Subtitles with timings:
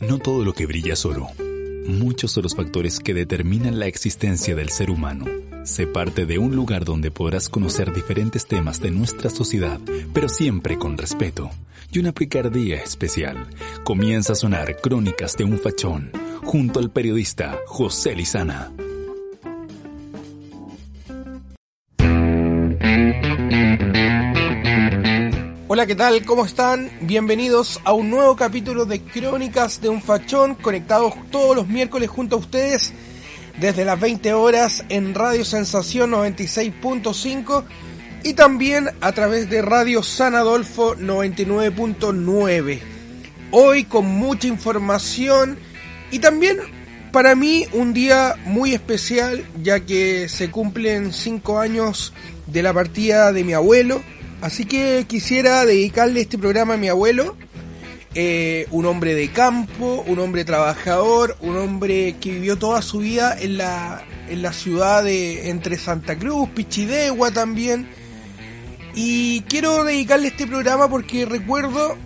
[0.00, 1.28] No todo lo que brilla es oro.
[1.86, 5.24] Muchos son los factores que determinan la existencia del ser humano.
[5.64, 9.80] Se parte de un lugar donde podrás conocer diferentes temas de nuestra sociedad,
[10.12, 11.50] pero siempre con respeto
[11.90, 13.46] y una picardía especial.
[13.84, 16.10] Comienza a sonar Crónicas de un Fachón,
[16.42, 18.72] junto al periodista José Lizana.
[25.68, 26.24] Hola, ¿qué tal?
[26.24, 26.92] ¿Cómo están?
[27.00, 32.36] Bienvenidos a un nuevo capítulo de Crónicas de un Fachón, conectados todos los miércoles junto
[32.36, 32.92] a ustedes
[33.58, 37.64] desde las 20 horas en Radio Sensación 96.5
[38.22, 42.78] y también a través de Radio San Adolfo 99.9.
[43.50, 45.58] Hoy con mucha información
[46.12, 46.58] y también
[47.10, 52.12] para mí un día muy especial ya que se cumplen 5 años
[52.46, 54.00] de la partida de mi abuelo
[54.40, 57.36] Así que quisiera dedicarle este programa a mi abuelo,
[58.14, 63.36] eh, un hombre de campo, un hombre trabajador, un hombre que vivió toda su vida
[63.38, 67.88] en la, en la ciudad de entre Santa Cruz, Pichidegua también.
[68.94, 71.96] Y quiero dedicarle este programa porque recuerdo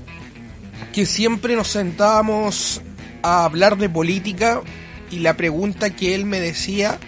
[0.92, 2.82] que siempre nos sentábamos
[3.22, 4.62] a hablar de política
[5.10, 6.98] y la pregunta que él me decía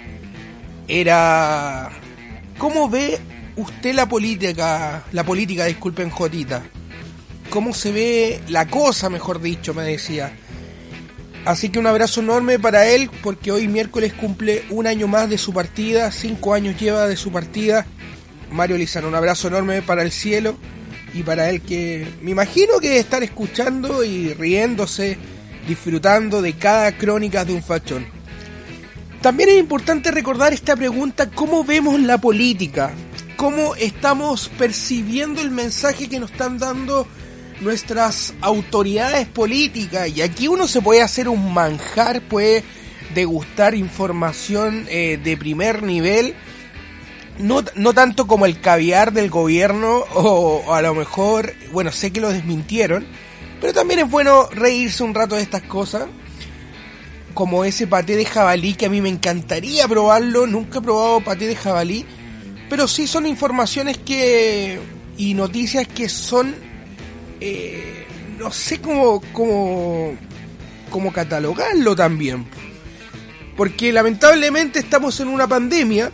[0.89, 1.91] era
[2.59, 3.19] ¿cómo ve
[3.57, 6.63] usted la política, la política, disculpen Jotita,
[7.51, 10.33] cómo se ve la cosa, mejor dicho, me decía.
[11.45, 15.39] Así que un abrazo enorme para él, porque hoy miércoles cumple un año más de
[15.39, 17.85] su partida, cinco años lleva de su partida.
[18.53, 20.57] Mario Lizano, un abrazo enorme para el cielo
[21.15, 25.19] y para él que me imagino que estar escuchando y riéndose,
[25.67, 28.07] disfrutando de cada crónica de un fachón.
[29.21, 32.93] También es importante recordar esta pregunta, ¿cómo vemos la política?
[33.43, 37.09] Cómo estamos percibiendo el mensaje que nos están dando
[37.61, 40.17] nuestras autoridades políticas.
[40.17, 42.63] Y aquí uno se puede hacer un manjar, puede
[43.17, 46.37] degustar información eh, de primer nivel.
[47.41, 52.13] No, no, tanto como el caviar del gobierno o, o, a lo mejor, bueno, sé
[52.13, 53.05] que lo desmintieron,
[53.61, 56.07] pero también es bueno reírse un rato de estas cosas.
[57.35, 61.49] Como ese paté de jabalí que a mí me encantaría probarlo, nunca he probado paté
[61.49, 62.07] de jabalí
[62.73, 64.81] pero sí son informaciones que
[65.19, 66.55] y noticias que son
[67.39, 68.07] eh,
[68.39, 70.17] no sé cómo, cómo
[70.89, 72.47] cómo catalogarlo también.
[73.59, 76.11] Porque lamentablemente estamos en una pandemia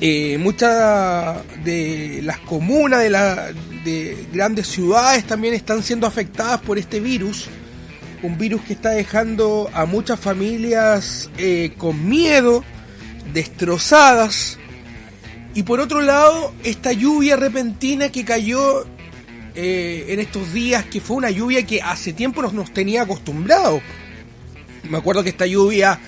[0.00, 3.52] eh, muchas de las comunas de, la,
[3.84, 7.46] de grandes ciudades también están siendo afectadas por este virus.
[8.24, 12.64] Un virus que está dejando a muchas familias eh, con miedo
[13.32, 14.57] destrozadas
[15.54, 18.84] y por otro lado, esta lluvia repentina que cayó
[19.54, 23.82] eh, en estos días, que fue una lluvia que hace tiempo nos, nos tenía acostumbrados.
[24.88, 25.98] Me acuerdo que esta lluvia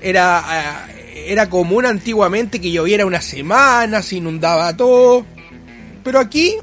[0.00, 5.24] era, eh, era común antiguamente que lloviera una semana, se inundaba todo.
[6.02, 6.56] Pero aquí,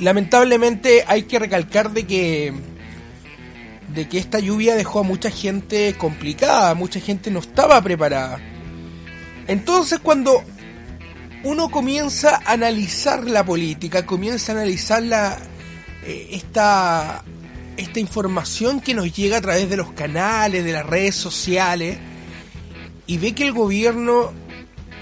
[0.00, 2.54] lamentablemente, hay que recalcar de que
[3.94, 8.38] de que esta lluvia dejó a mucha gente complicada, mucha gente no estaba preparada.
[9.46, 10.44] Entonces cuando
[11.44, 15.38] uno comienza a analizar la política, comienza a analizar la,
[16.04, 17.24] eh, esta,
[17.76, 21.98] esta información que nos llega a través de los canales, de las redes sociales,
[23.06, 24.32] y ve que el gobierno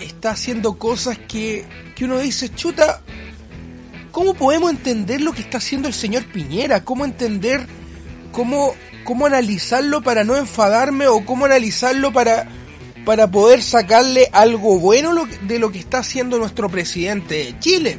[0.01, 1.65] está haciendo cosas que,
[1.95, 3.01] que uno dice, chuta,
[4.13, 6.85] ¿cómo podemos entender lo que está haciendo el señor Piñera?
[6.85, 7.67] ¿Cómo entender,
[8.33, 12.47] cómo, cómo analizarlo para no enfadarme o cómo analizarlo para
[13.07, 17.99] para poder sacarle algo bueno de lo que está haciendo nuestro presidente de Chile.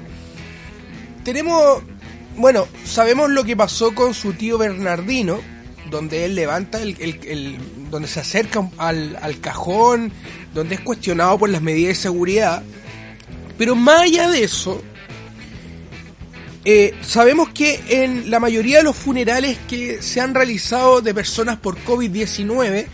[1.23, 1.81] Tenemos,
[2.35, 5.40] bueno, sabemos lo que pasó con su tío Bernardino,
[5.90, 7.57] donde él levanta el,
[7.90, 10.12] donde se acerca al, al, cajón,
[10.53, 12.62] donde es cuestionado por las medidas de seguridad.
[13.57, 14.84] Pero más allá de eso,
[16.66, 21.55] eh, sabemos que en la mayoría de los funerales que se han realizado de personas
[21.55, 22.87] por COVID-19,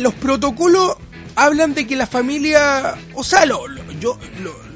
[0.00, 0.96] los protocolos
[1.38, 3.62] hablan de que la familia, o sea, lo,
[4.00, 4.18] yo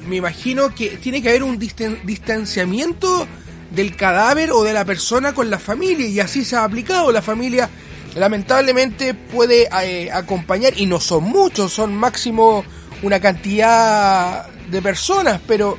[0.07, 3.27] me imagino que tiene que haber un distanciamiento
[3.71, 7.11] del cadáver o de la persona con la familia y así se ha aplicado.
[7.11, 7.69] La familia
[8.15, 12.63] lamentablemente puede eh, acompañar y no son muchos, son máximo
[13.01, 15.77] una cantidad de personas, pero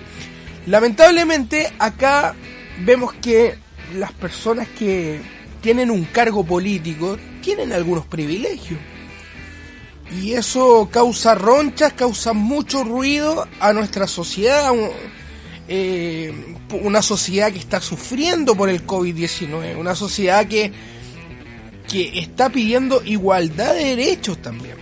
[0.66, 2.34] lamentablemente acá
[2.84, 3.56] vemos que
[3.94, 5.20] las personas que
[5.62, 8.78] tienen un cargo político tienen algunos privilegios
[10.20, 14.72] y eso causa ronchas, causa mucho ruido a nuestra sociedad,
[15.68, 20.72] eh, una sociedad que está sufriendo por el COVID-19, una sociedad que
[21.88, 24.76] que está pidiendo igualdad de derechos también.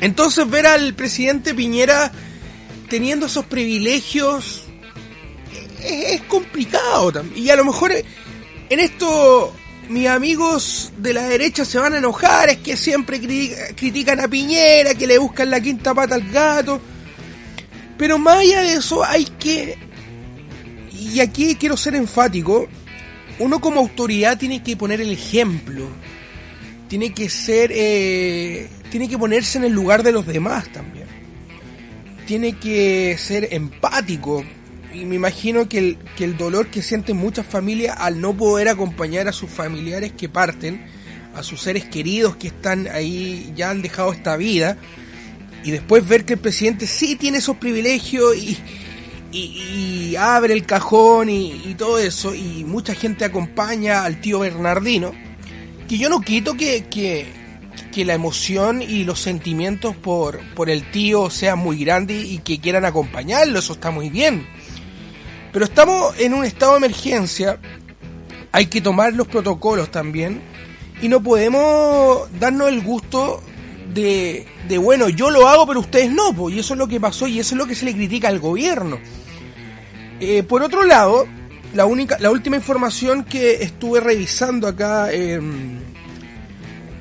[0.00, 2.10] Entonces ver al presidente Piñera
[2.88, 4.62] teniendo esos privilegios
[5.82, 7.44] es, complicado también.
[7.46, 9.52] Y a lo mejor en esto
[9.90, 13.20] mis amigos de la derecha se van a enojar, es que siempre
[13.74, 16.80] critican a Piñera, que le buscan la quinta pata al gato.
[17.98, 19.76] Pero más allá de eso hay que,
[20.92, 22.68] y aquí quiero ser enfático,
[23.40, 25.88] uno como autoridad tiene que poner el ejemplo,
[26.88, 31.08] tiene que ser, eh, tiene que ponerse en el lugar de los demás también,
[32.26, 34.44] tiene que ser empático,
[34.92, 38.68] y me imagino que el, que el dolor que sienten muchas familias al no poder
[38.68, 40.84] acompañar a sus familiares que parten,
[41.34, 44.76] a sus seres queridos que están ahí, ya han dejado esta vida,
[45.62, 48.58] y después ver que el presidente sí tiene esos privilegios y,
[49.30, 55.12] y, abre el cajón y, todo eso, y mucha gente acompaña al tío Bernardino,
[55.88, 57.26] que yo no quito que, que,
[57.92, 62.58] que la emoción y los sentimientos por, por el tío sean muy grandes y que
[62.58, 64.46] quieran acompañarlo, eso está muy bien.
[65.52, 67.58] Pero estamos en un estado de emergencia,
[68.52, 70.40] hay que tomar los protocolos también,
[71.02, 73.42] y no podemos darnos el gusto
[73.92, 77.00] de, de, bueno, yo lo hago pero ustedes no, pues, y eso es lo que
[77.00, 78.98] pasó y eso es lo que se le critica al gobierno.
[80.20, 81.26] Eh, por otro lado,
[81.74, 85.80] la, única, la última información que estuve revisando acá en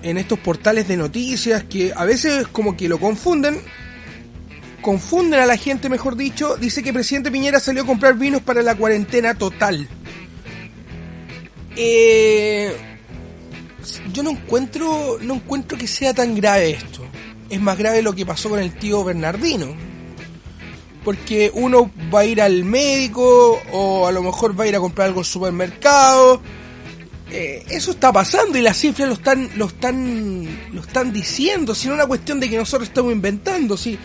[0.02, 3.62] estos portales de noticias, que a veces como que lo confunden,
[4.82, 8.42] confunden a la gente, mejor dicho, dice que el presidente Piñera salió a comprar vinos
[8.42, 9.88] para la cuarentena total.
[11.76, 12.76] Eh,
[14.12, 17.04] yo no encuentro, no encuentro que sea tan grave esto.
[17.50, 19.68] Es más grave lo que pasó con el tío Bernardino.
[21.04, 24.80] Porque uno va a ir al médico o a lo mejor va a ir a
[24.80, 26.42] comprar algo al supermercado.
[27.32, 31.74] Eh, eso está pasando y las cifras lo están, lo están, lo están diciendo.
[31.74, 33.78] Si no es una cuestión de que nosotros estamos inventando.
[33.78, 33.98] Si,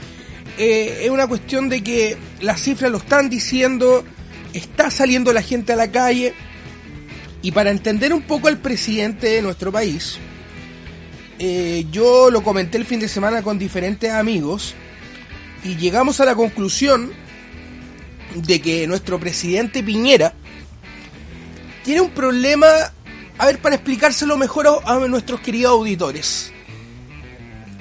[0.58, 4.04] eh, es una cuestión de que las cifras lo están diciendo.
[4.52, 6.32] Está saliendo la gente a la calle
[7.44, 10.16] y para entender un poco al presidente de nuestro país,
[11.38, 14.74] eh, yo lo comenté el fin de semana con diferentes amigos
[15.62, 17.12] y llegamos a la conclusión
[18.34, 20.32] de que nuestro presidente Piñera
[21.84, 22.66] tiene un problema,
[23.36, 26.50] a ver, para explicárselo mejor a, nuestros queridos auditores.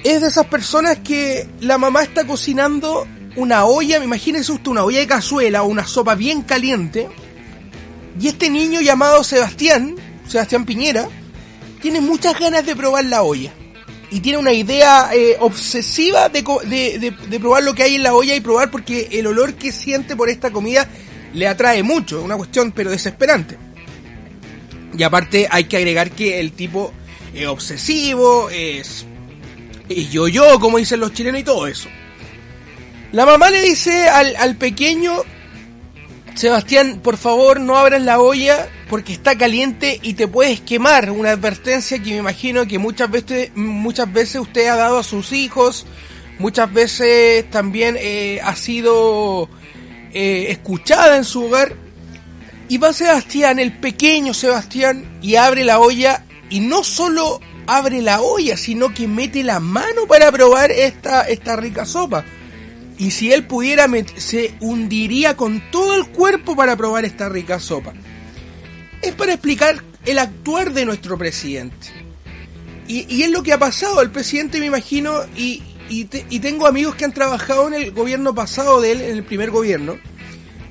[0.03, 4.99] Es de esas personas que la mamá está cocinando una olla, imagínense usted una olla
[4.99, 7.07] de cazuela o una sopa bien caliente,
[8.19, 9.95] y este niño llamado Sebastián,
[10.27, 11.07] Sebastián Piñera,
[11.81, 13.53] tiene muchas ganas de probar la olla.
[14.11, 16.43] Y tiene una idea eh, obsesiva de,
[17.29, 20.15] de, probar lo que hay en la olla y probar porque el olor que siente
[20.15, 20.87] por esta comida
[21.33, 22.21] le atrae mucho.
[22.21, 23.57] Una cuestión pero desesperante.
[24.95, 26.93] Y aparte hay que agregar que el tipo
[27.33, 29.07] es obsesivo, es,
[29.89, 31.89] es yo-yo, como dicen los chilenos y todo eso.
[33.11, 35.23] La mamá le dice al, al pequeño
[36.35, 41.11] Sebastián, por favor no abras la olla porque está caliente y te puedes quemar.
[41.11, 45.31] Una advertencia que me imagino que muchas veces, muchas veces usted ha dado a sus
[45.31, 45.85] hijos,
[46.39, 49.47] muchas veces también eh, ha sido
[50.11, 51.75] eh, escuchada en su hogar.
[52.67, 58.21] Y va Sebastián, el pequeño Sebastián, y abre la olla y no solo abre la
[58.21, 62.23] olla, sino que mete la mano para probar esta, esta rica sopa.
[62.97, 67.93] Y si él pudiera, se hundiría con todo el cuerpo para probar esta rica sopa.
[69.01, 71.87] Es para explicar el actuar de nuestro presidente.
[72.87, 74.01] Y, es lo que ha pasado.
[74.01, 76.05] El presidente, me imagino, y, y,
[76.39, 79.97] tengo amigos que han trabajado en el gobierno pasado de él, en el primer gobierno,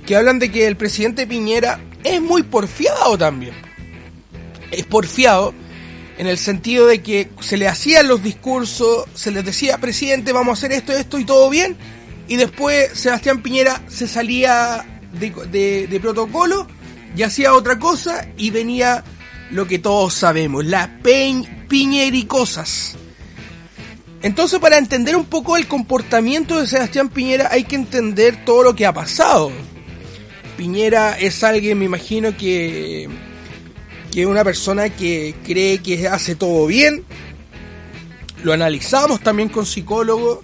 [0.06, 3.54] que hablan de que el presidente Piñera es muy porfiado también.
[4.70, 5.54] Es porfiado
[6.22, 10.50] en el sentido de que se le hacían los discursos, se les decía, presidente, vamos
[10.50, 11.76] a hacer esto, esto y todo bien,
[12.28, 14.86] y después Sebastián Piñera se salía
[15.18, 16.68] de, protocolo
[17.16, 19.02] y hacía otra cosa y venía
[19.50, 20.90] lo que todos sabemos, las
[21.68, 22.94] piñericosas.
[24.22, 28.76] Entonces para entender un poco el comportamiento de Sebastián Piñera hay que entender todo lo
[28.76, 29.50] que ha pasado.
[30.56, 33.08] Piñera es alguien, me imagino, que,
[34.12, 37.02] que es una persona que cree que hace todo bien.
[38.44, 40.40] Lo analizamos también con psicólogos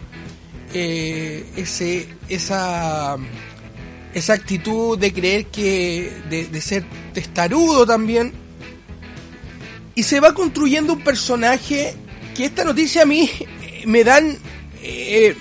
[0.73, 3.19] eh, ese, esa,
[4.15, 8.33] esa actitud de creer que, de, ser testarudo también.
[9.95, 11.95] Y se va construyendo un personaje
[12.35, 13.29] que esta noticia a mí
[13.85, 14.39] me dan
[14.83, 15.37] eh,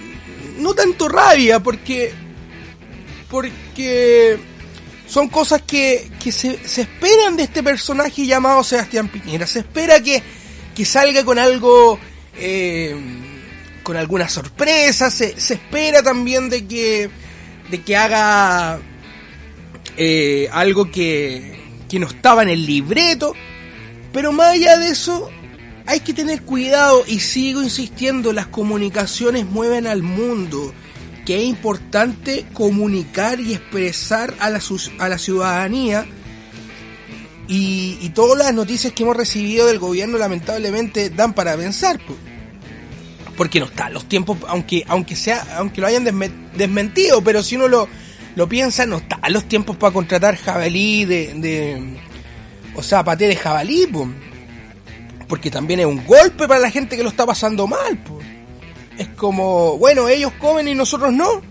[0.59, 2.11] no tanto rabia, porque,
[3.29, 4.37] porque
[5.07, 9.47] son cosas que, que se, se, esperan de este personaje llamado Sebastián Piñera.
[9.47, 10.21] Se espera que,
[10.75, 11.97] que salga con algo,
[12.35, 12.95] eh,
[13.83, 15.09] con alguna sorpresa.
[15.09, 17.09] Se, se, espera también de que,
[17.71, 18.79] de que haga
[19.95, 21.57] eh, algo que,
[21.89, 23.33] que no estaba en el libreto.
[24.11, 25.29] Pero más allá de eso,
[25.85, 30.73] hay que tener cuidado y sigo insistiendo, las comunicaciones mueven al mundo
[31.27, 34.61] que es importante comunicar y expresar a la,
[34.99, 36.05] a la ciudadanía.
[37.49, 41.99] Y, y, todas las noticias que hemos recibido del gobierno lamentablemente dan para pensar
[43.35, 46.03] porque no está los tiempos aunque aunque sea aunque lo hayan
[46.57, 47.87] desmentido pero si uno lo,
[48.35, 51.97] lo piensa no está los tiempos para contratar jabalí de, de
[52.75, 53.87] o sea paté de jabalí
[55.29, 57.97] porque también es un golpe para la gente que lo está pasando mal
[58.97, 61.41] es como, bueno, ellos comen y nosotros no.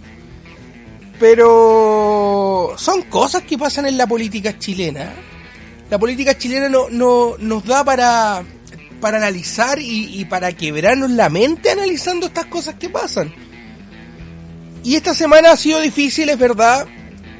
[1.18, 5.14] Pero son cosas que pasan en la política chilena.
[5.90, 8.44] La política chilena no, no nos da para,
[9.00, 13.32] para analizar y, y para quebrarnos la mente analizando estas cosas que pasan.
[14.84, 16.86] Y esta semana ha sido difícil, es verdad.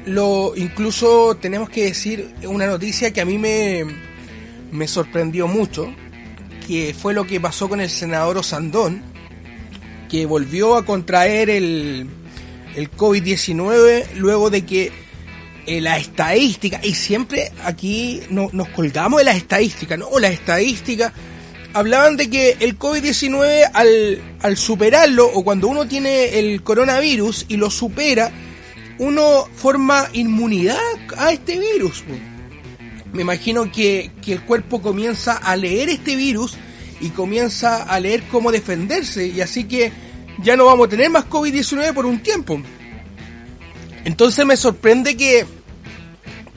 [0.05, 3.85] Lo, incluso tenemos que decir una noticia que a mí me,
[4.71, 5.93] me sorprendió mucho,
[6.65, 9.01] que fue lo que pasó con el senador Osandón,
[10.09, 12.07] que volvió a contraer el,
[12.75, 14.91] el COVID-19 luego de que
[15.65, 20.07] eh, la estadística, y siempre aquí no, nos colgamos de las estadísticas, ¿no?
[20.19, 21.11] Las estadísticas
[21.73, 27.57] hablaban de que el COVID-19 al, al superarlo, o cuando uno tiene el coronavirus y
[27.57, 28.31] lo supera,
[28.99, 30.77] uno forma inmunidad
[31.17, 32.03] a este virus.
[33.11, 36.57] Me imagino que, que el cuerpo comienza a leer este virus
[36.99, 39.91] y comienza a leer cómo defenderse y así que
[40.41, 42.61] ya no vamos a tener más COVID-19 por un tiempo.
[44.05, 45.45] Entonces me sorprende que,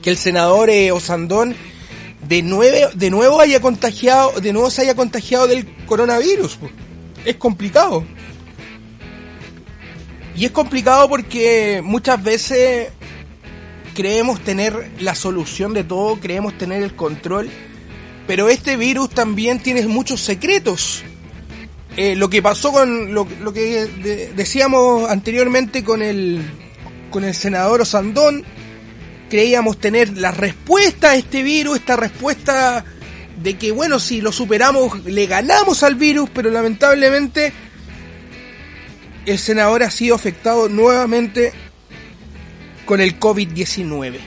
[0.02, 1.54] que el senador eh, Osandón
[2.28, 6.58] de, nueve, de nuevo haya contagiado, de nuevo se haya contagiado del coronavirus.
[7.24, 8.04] Es complicado.
[10.36, 12.88] Y es complicado porque muchas veces
[13.94, 17.50] creemos tener la solución de todo, creemos tener el control
[18.30, 21.02] pero este virus también tiene muchos secretos.
[21.96, 26.40] Eh, lo que pasó con lo, que decíamos anteriormente con el,
[27.10, 28.44] con el senador Osandón,
[29.28, 32.84] creíamos tener la respuesta a este virus, esta respuesta
[33.42, 37.52] de que, bueno, si lo superamos, le ganamos al virus, pero lamentablemente
[39.26, 41.52] el senador ha sido afectado nuevamente
[42.84, 44.20] con el COVID-19.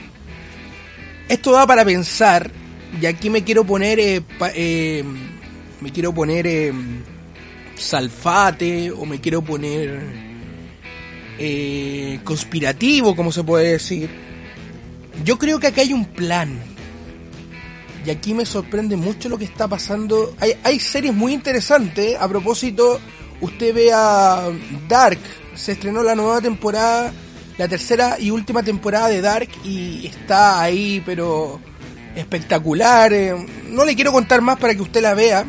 [1.26, 2.63] Esto da para pensar
[3.00, 4.22] y aquí me quiero poner, eh,
[4.54, 5.04] eh,
[5.80, 6.72] me quiero poner eh,
[7.76, 10.24] salfate o me quiero poner
[12.22, 14.08] conspirativo, como se puede decir.
[15.24, 16.60] Yo creo que acá hay un plan.
[18.06, 20.34] Y aquí me sorprende mucho lo que está pasando.
[20.38, 22.16] Hay, hay series muy interesantes.
[22.20, 23.00] A propósito,
[23.40, 24.48] usted ve a
[24.88, 25.18] Dark.
[25.54, 27.12] Se estrenó la nueva temporada,
[27.58, 31.60] la tercera y última temporada de Dark y está ahí, pero
[32.14, 33.12] espectacular.
[33.68, 35.44] No le quiero contar más para que usted la vea.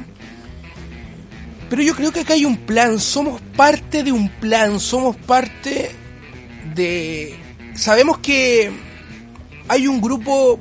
[1.70, 5.92] Pero yo creo que acá hay un plan, somos parte de un plan, somos parte
[6.76, 7.36] de...
[7.74, 8.72] Sabemos que
[9.68, 10.60] hay un grupo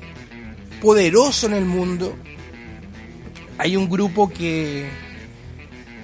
[0.80, 2.16] poderoso en el mundo,
[3.58, 4.88] hay un grupo que,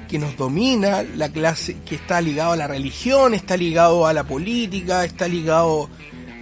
[0.09, 4.25] que nos domina, la clase que está ligado a la religión, está ligado a la
[4.25, 5.89] política, está ligado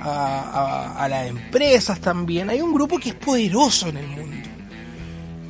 [0.00, 2.50] a, las empresas también.
[2.50, 4.49] Hay un grupo que es poderoso en el mundo.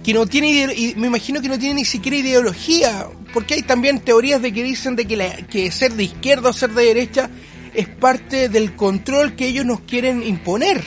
[0.02, 4.40] Que no tiene, me imagino que no tiene ni siquiera ideología, porque hay también teorías
[4.40, 7.28] de que dicen de que, que ser de izquierda o ser de derecha
[7.74, 10.82] es parte del control que ellos nos quieren imponer.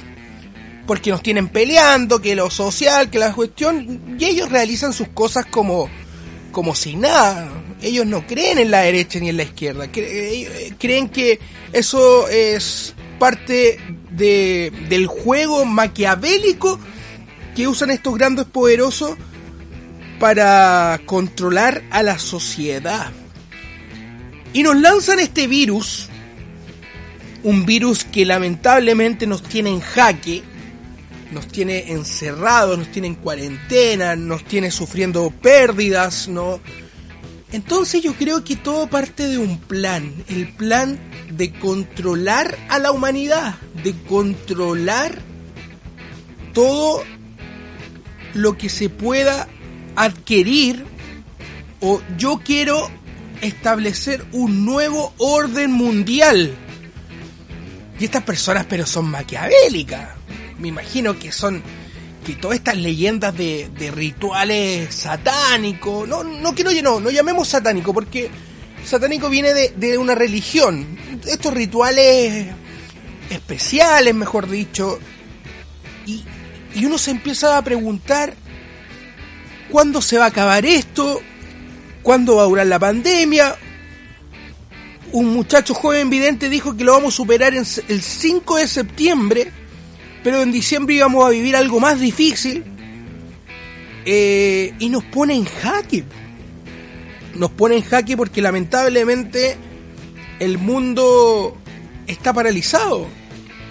[0.87, 5.45] Porque nos tienen peleando, que lo social, que la cuestión, y ellos realizan sus cosas
[5.45, 5.87] como,
[6.51, 7.47] como si nada.
[7.81, 9.85] Ellos no creen en la derecha ni en la izquierda.
[9.93, 11.39] Eh, creen que
[11.71, 13.77] eso es parte
[14.09, 16.79] de, del juego maquiavélico
[17.55, 19.15] que usan estos grandes poderosos
[20.19, 23.11] para controlar a la sociedad.
[24.53, 26.09] Y nos lanzan este virus,
[27.43, 30.41] un virus que lamentablemente nos tiene en jaque,
[31.31, 36.59] nos tiene encerrados, nos tiene en cuarentena, nos tiene sufriendo pérdidas, ¿no?
[37.51, 40.99] Entonces yo creo que todo parte de un plan, el plan
[41.31, 45.19] de controlar a la humanidad, de controlar
[46.53, 47.03] todo
[48.33, 49.49] lo que se pueda
[49.95, 50.85] adquirir
[51.81, 52.89] o yo quiero
[53.41, 56.53] establecer un nuevo orden mundial.
[57.99, 60.09] Y estas personas pero son maquiavélicas.
[60.57, 61.61] me imagino que son
[62.25, 67.93] que todas estas leyendas de, de rituales satánicos, no, no quiero no, no llamemos satánico
[67.93, 68.29] porque
[68.85, 70.97] satánico viene de, de una religión.
[71.25, 72.47] Estos rituales
[73.29, 74.99] especiales, mejor dicho,
[76.05, 76.23] y,
[76.75, 78.35] y uno se empieza a preguntar
[79.69, 81.21] cuándo se va a acabar esto,
[82.03, 83.55] cuándo va a durar la pandemia.
[85.13, 89.51] Un muchacho joven vidente dijo que lo vamos a superar en el 5 de septiembre,
[90.23, 92.63] pero en diciembre íbamos a vivir algo más difícil.
[94.05, 96.03] Eh, y nos pone en jaque.
[97.35, 99.57] Nos pone en jaque porque lamentablemente
[100.39, 101.57] el mundo
[102.07, 103.07] está paralizado.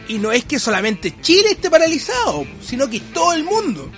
[0.08, 3.90] Y no es que solamente Chile esté paralizado, sino que todo el mundo.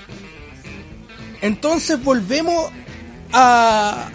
[1.41, 2.71] Entonces volvemos
[3.33, 4.11] a,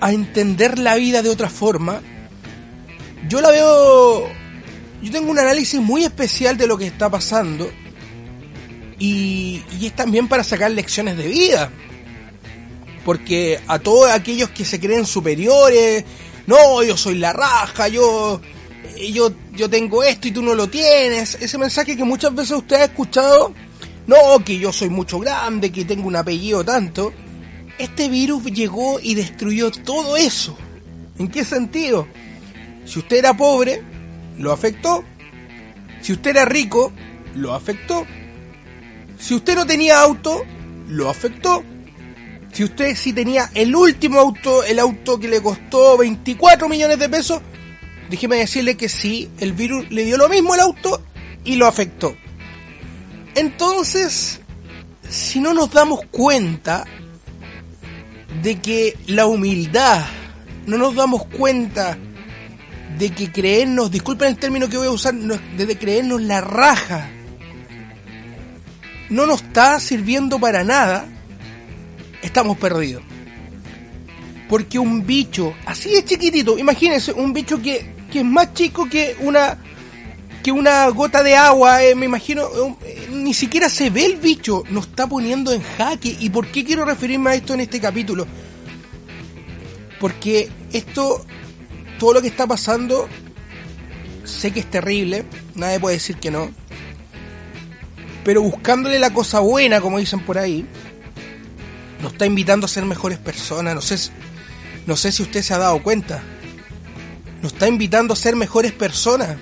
[0.00, 2.00] a entender la vida de otra forma.
[3.28, 4.43] Yo la veo...
[5.04, 7.70] Yo tengo un análisis muy especial de lo que está pasando.
[8.98, 11.70] Y, y es también para sacar lecciones de vida.
[13.04, 16.04] Porque a todos aquellos que se creen superiores,
[16.46, 18.40] no, yo soy la raja, yo
[19.12, 21.36] yo, yo tengo esto y tú no lo tienes.
[21.40, 23.52] Ese mensaje que muchas veces usted ha escuchado,
[24.06, 27.12] no, que yo soy mucho grande, que tengo un apellido tanto.
[27.78, 30.56] Este virus llegó y destruyó todo eso.
[31.18, 32.06] ¿En qué sentido?
[32.84, 33.82] Si usted era pobre,
[34.38, 35.04] lo afectó.
[36.00, 36.92] Si usted era rico,
[37.34, 38.06] lo afectó.
[39.18, 40.44] Si usted no tenía auto,
[40.88, 41.62] lo afectó.
[42.52, 47.08] Si usted sí tenía el último auto, el auto que le costó 24 millones de
[47.08, 47.40] pesos,
[48.10, 51.02] déjeme decirle que sí, el virus le dio lo mismo al auto
[51.44, 52.14] y lo afectó.
[53.34, 54.40] Entonces,
[55.08, 56.84] si no nos damos cuenta
[58.42, 60.04] de que la humildad,
[60.66, 61.98] no nos damos cuenta
[62.98, 67.10] de que creernos, disculpen el término que voy a usar, de creernos la raja,
[69.10, 71.06] no nos está sirviendo para nada,
[72.22, 73.02] estamos perdidos.
[74.48, 79.16] Porque un bicho así de chiquitito, imagínense, un bicho que que es más chico que
[79.22, 79.58] una
[80.44, 82.46] que una gota de agua, eh, me imagino,
[82.84, 86.14] eh, ni siquiera se ve el bicho, nos está poniendo en jaque.
[86.20, 88.26] ¿Y por qué quiero referirme a esto en este capítulo?
[89.98, 91.24] Porque esto,
[91.98, 93.08] todo lo que está pasando,
[94.24, 96.50] sé que es terrible, nadie puede decir que no.
[98.24, 100.66] Pero buscándole la cosa buena, como dicen por ahí,
[102.00, 103.74] nos está invitando a ser mejores personas.
[103.74, 104.10] No sé,
[104.86, 106.22] no sé si usted se ha dado cuenta
[107.44, 109.36] nos está invitando a ser mejores personas.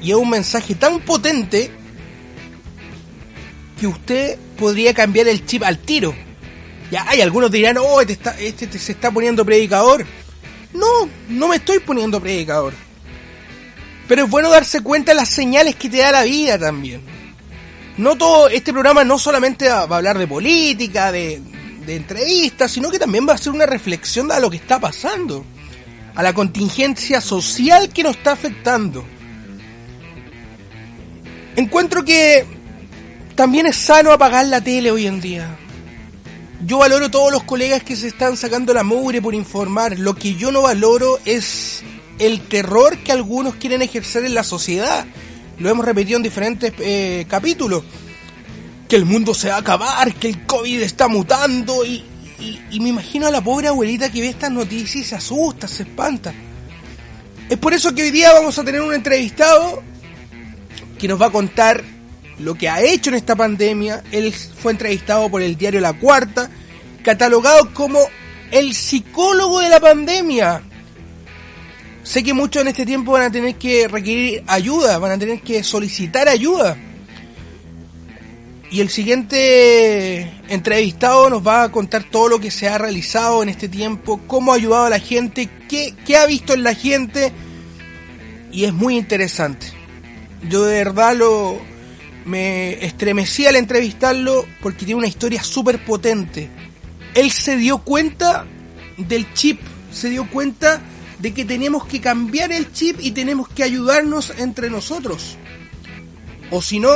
[0.00, 1.70] Y es un mensaje tan potente
[3.78, 6.14] que usted podría cambiar el chip al tiro.
[6.90, 10.06] Ya hay algunos dirán, oh, este, está, este se está poniendo predicador.
[10.74, 12.72] No, no me estoy poniendo predicador.
[14.08, 17.02] Pero es bueno darse cuenta de las señales que te da la vida también.
[17.96, 21.40] No todo, este programa no solamente va a hablar de política, de,
[21.86, 25.44] de entrevistas, sino que también va a ser una reflexión de lo que está pasando
[26.14, 29.04] a la contingencia social que nos está afectando.
[31.56, 32.46] Encuentro que
[33.34, 35.56] también es sano apagar la tele hoy en día.
[36.64, 39.98] Yo valoro todos los colegas que se están sacando la mugre por informar.
[39.98, 41.82] Lo que yo no valoro es
[42.20, 45.04] el terror que algunos quieren ejercer en la sociedad.
[45.58, 47.82] Lo hemos repetido en diferentes eh, capítulos.
[48.88, 52.04] Que el mundo se va a acabar, que el COVID está mutando y,
[52.70, 55.82] y, me imagino a la pobre abuelita que ve estas noticias y se asusta, se
[55.82, 56.32] espanta.
[57.48, 59.82] Es por eso que hoy día vamos a tener un entrevistado
[60.98, 61.82] que nos va a contar
[62.42, 64.02] lo que ha hecho en esta pandemia.
[64.12, 66.50] Él fue entrevistado por el diario La Cuarta,
[67.02, 68.00] catalogado como
[68.50, 70.62] el psicólogo de la pandemia.
[72.02, 75.40] Sé que muchos en este tiempo van a tener que requerir ayuda, van a tener
[75.40, 76.76] que solicitar ayuda.
[78.72, 83.50] Y el siguiente entrevistado nos va a contar todo lo que se ha realizado en
[83.50, 87.32] este tiempo, cómo ha ayudado a la gente, qué, ha visto en la gente.
[88.50, 89.66] Y es muy interesante.
[90.48, 91.60] Yo de verdad lo
[92.24, 96.48] me estremecí al entrevistarlo porque tiene una historia súper potente.
[97.14, 98.46] Él se dio cuenta
[98.96, 99.60] del chip,
[99.92, 100.80] se dio cuenta
[101.18, 105.36] de que tenemos que cambiar el chip y tenemos que ayudarnos entre nosotros.
[106.50, 106.90] O si no,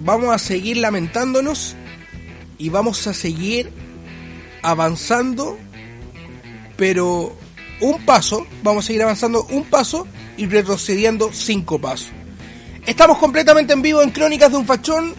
[0.00, 1.74] vamos a seguir lamentándonos
[2.58, 3.70] y vamos a seguir
[4.62, 5.58] avanzando,
[6.76, 7.36] pero
[7.80, 12.17] un paso, vamos a seguir avanzando un paso y retrocediendo cinco pasos.
[12.88, 15.14] Estamos completamente en vivo en Crónicas de un Fachón.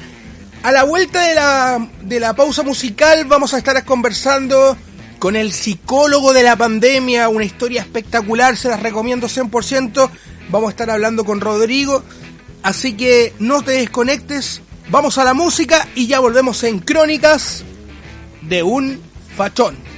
[0.64, 4.76] A la vuelta de la, de la pausa musical vamos a estar conversando
[5.20, 10.10] con el psicólogo de la pandemia, una historia espectacular, se las recomiendo 100%.
[10.50, 12.04] Vamos a estar hablando con Rodrigo
[12.64, 17.64] Así que no te desconectes, vamos a la música y ya volvemos en Crónicas
[18.42, 19.00] de un
[19.38, 19.89] Fachón.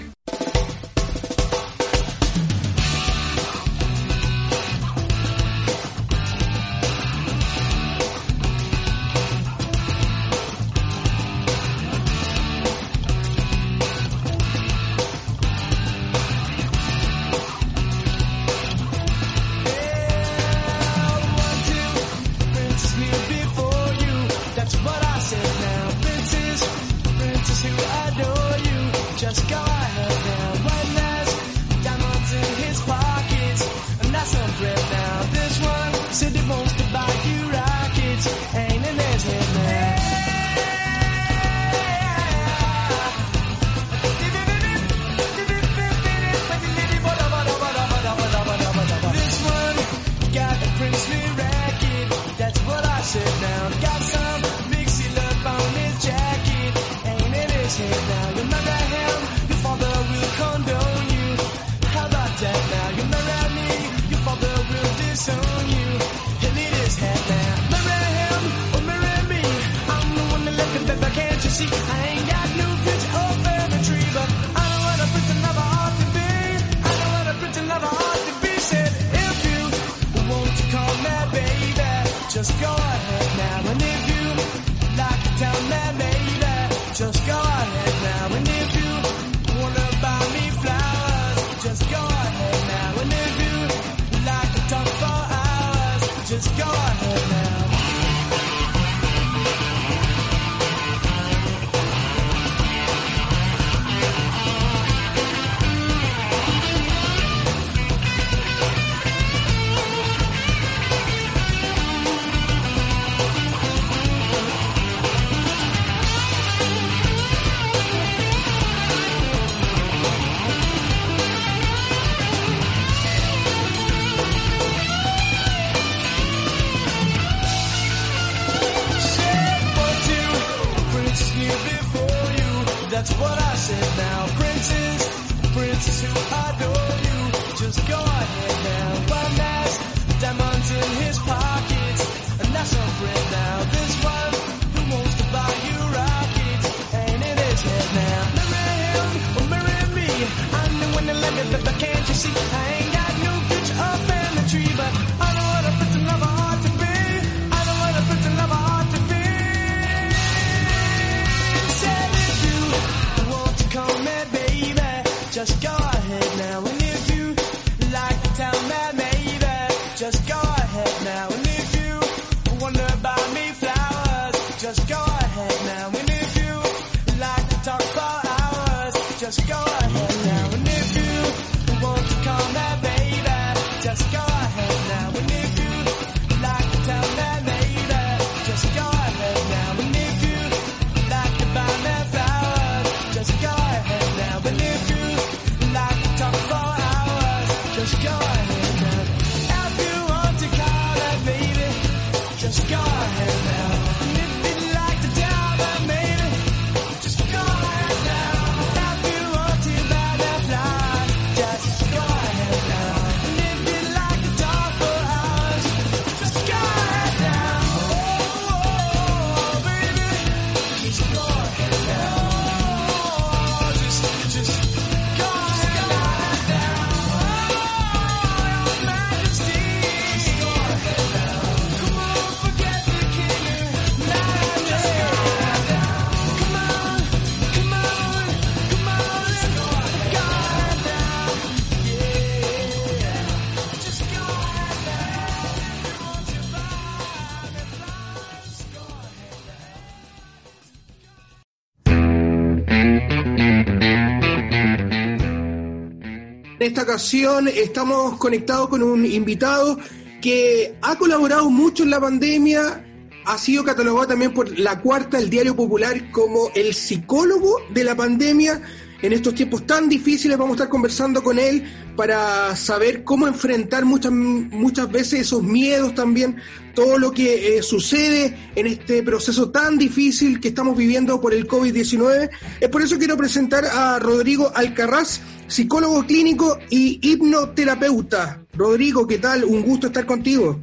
[256.82, 259.78] Esta ocasión estamos conectados con un invitado
[260.20, 262.84] que ha colaborado mucho en la pandemia,
[263.24, 267.96] ha sido catalogado también por la cuarta, el Diario Popular, como el psicólogo de la
[267.96, 268.64] pandemia.
[269.04, 271.64] En estos tiempos tan difíciles vamos a estar conversando con él
[271.96, 276.38] para saber cómo enfrentar muchas, muchas veces esos miedos también,
[276.74, 281.48] todo lo que eh, sucede en este proceso tan difícil que estamos viviendo por el
[281.48, 282.30] COVID-19.
[282.60, 288.44] Es por eso quiero presentar a Rodrigo Alcarraz, psicólogo clínico y hipnoterapeuta.
[288.54, 289.44] Rodrigo, ¿qué tal?
[289.44, 290.60] Un gusto estar contigo.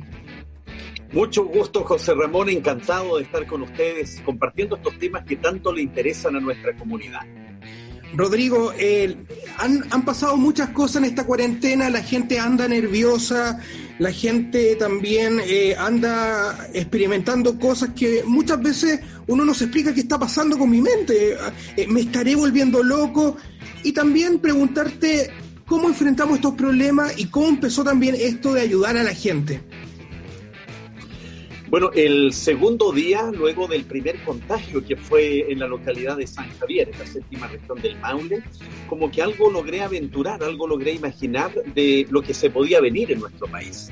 [1.13, 5.83] Mucho gusto, José Ramón, encantado de estar con ustedes compartiendo estos temas que tanto le
[5.83, 7.23] interesan a nuestra comunidad.
[8.15, 9.17] Rodrigo, eh,
[9.59, 13.61] han, han, pasado muchas cosas en esta cuarentena, la gente anda nerviosa,
[13.99, 20.01] la gente también eh, anda experimentando cosas que muchas veces uno no se explica qué
[20.01, 21.37] está pasando con mi mente,
[21.77, 23.37] eh, me estaré volviendo loco
[23.83, 25.31] y también preguntarte
[25.67, 29.61] cómo enfrentamos estos problemas y cómo empezó también esto de ayudar a la gente.
[31.71, 36.49] Bueno, el segundo día, luego del primer contagio que fue en la localidad de San
[36.59, 38.43] Javier, en la séptima región del Maule,
[38.89, 43.21] como que algo logré aventurar, algo logré imaginar de lo que se podía venir en
[43.21, 43.91] nuestro país.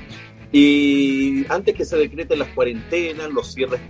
[0.51, 3.81] Y antes que se decreten las cuarentenas, los cierres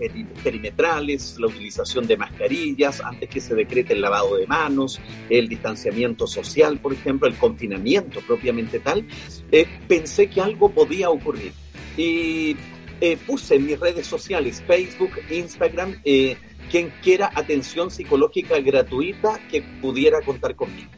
[0.44, 6.28] perimetrales, la utilización de mascarillas, antes que se decrete el lavado de manos, el distanciamiento
[6.28, 9.08] social, por ejemplo, el confinamiento propiamente tal,
[9.50, 11.54] eh, pensé que algo podía ocurrir.
[11.96, 12.58] Y
[13.02, 16.38] eh, puse en mis redes sociales, Facebook, Instagram, eh,
[16.70, 20.90] quien quiera atención psicológica gratuita que pudiera contar conmigo.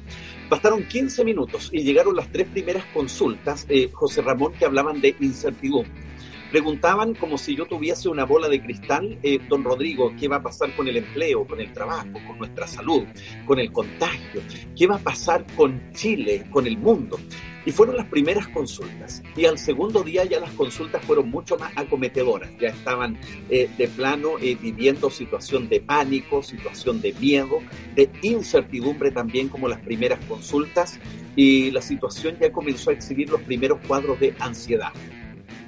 [0.50, 5.16] Bastaron 15 minutos y llegaron las tres primeras consultas, eh, José Ramón, que hablaban de
[5.20, 6.10] incertidumbre.
[6.50, 10.42] Preguntaban como si yo tuviese una bola de cristal, eh, don Rodrigo, ¿qué va a
[10.42, 13.04] pasar con el empleo, con el trabajo, con nuestra salud,
[13.46, 14.42] con el contagio?
[14.76, 17.20] ¿Qué va a pasar con Chile, con el mundo?
[17.70, 19.22] Y fueron las primeras consultas.
[19.38, 22.50] Y al segundo día ya las consultas fueron mucho más acometedoras.
[22.60, 23.16] Ya estaban
[23.48, 27.60] eh, de plano eh, viviendo situación de pánico, situación de miedo,
[27.94, 30.98] de incertidumbre también como las primeras consultas.
[31.36, 34.92] Y la situación ya comenzó a exhibir los primeros cuadros de ansiedad.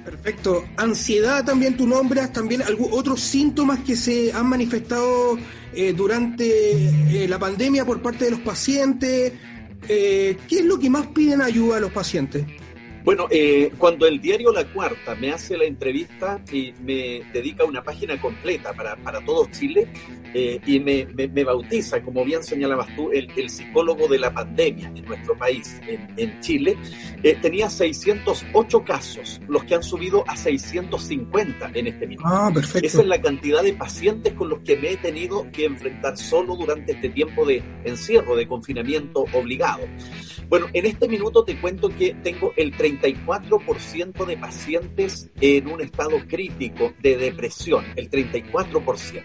[0.04, 0.64] Perfecto.
[0.76, 5.38] Ansiedad también tú nombras, también algunos otros síntomas que se han manifestado
[5.72, 9.34] eh, durante la pandemia por parte de los pacientes,
[9.88, 12.46] eh, ¿qué es lo que más piden ayuda a los pacientes?
[13.04, 17.82] Bueno, eh, cuando el diario La Cuarta me hace la entrevista y me dedica una
[17.82, 19.88] página completa para, para todo Chile
[20.34, 24.92] eh, y me, me, bautiza, como bien señalabas tú, el, el, psicólogo de la pandemia
[24.94, 26.76] en nuestro país, en, en Chile,
[27.22, 32.28] eh, tenía 608 casos, los que han subido a 650 en este minuto.
[32.28, 32.86] Ah, perfecto.
[32.86, 36.56] Esa es la cantidad de pacientes con los que me he tenido que enfrentar solo
[36.56, 39.86] durante este tiempo de encierro, de confinamiento obligado.
[40.48, 46.18] Bueno, en este minuto te cuento que tengo el 34% de pacientes en un estado
[46.26, 49.24] crítico de depresión, el 34%.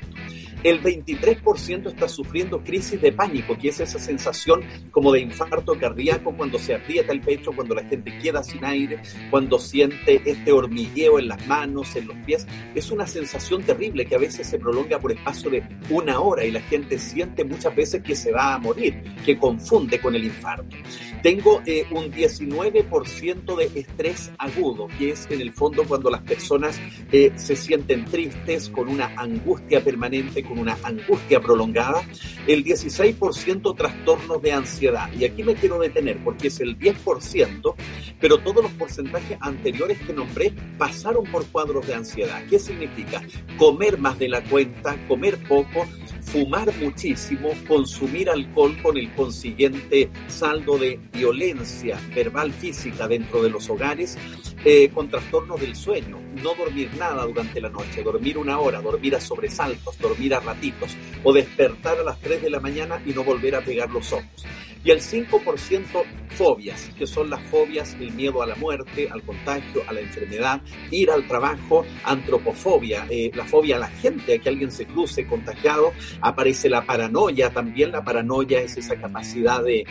[0.67, 6.36] El 23% está sufriendo crisis de pánico, que es esa sensación como de infarto cardíaco
[6.36, 8.99] cuando se aprieta el pecho, cuando la gente queda sin aire,
[9.32, 12.45] cuando siente este hormigueo en las manos, en los pies.
[12.75, 16.51] Es una sensación terrible que a veces se prolonga por espacio de una hora y
[16.51, 20.75] la gente siente muchas veces que se va a morir, que confunde con el infarto.
[21.23, 26.77] Tengo eh, un 19% de estrés agudo, que es en el fondo cuando las personas
[27.13, 32.02] eh, se sienten tristes, con una angustia permanente, una angustia prolongada.
[32.48, 35.10] El 16% trastornos de ansiedad.
[35.13, 37.76] Y aquí me quiero detener porque es el 10%,
[38.20, 42.43] pero todos los porcentajes anteriores que nombré pasaron por cuadros de ansiedad.
[42.50, 43.22] ¿Qué significa?
[43.58, 45.86] Comer más de la cuenta, comer poco,
[46.22, 53.70] fumar muchísimo, consumir alcohol con el consiguiente saldo de violencia verbal física dentro de los
[53.70, 54.17] hogares,
[54.65, 59.15] eh, con trastornos del sueño, no dormir nada durante la noche, dormir una hora, dormir
[59.15, 63.23] a sobresaltos, dormir a ratitos o despertar a las 3 de la mañana y no
[63.23, 64.45] volver a pegar los ojos.
[64.84, 69.84] Y el 5% fobias, que son las fobias, el miedo a la muerte, al contagio,
[69.88, 74.47] a la enfermedad, ir al trabajo, antropofobia, eh, la fobia a la gente, a que
[74.47, 79.86] alguien se cruce contagiado, aparece la paranoia, también la paranoia es esa capacidad de,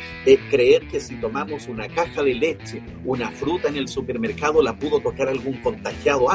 [0.50, 5.00] creer que si tomamos una caja de leche, una fruta en el supermercado, la pudo
[5.00, 6.30] tocar algún contagiado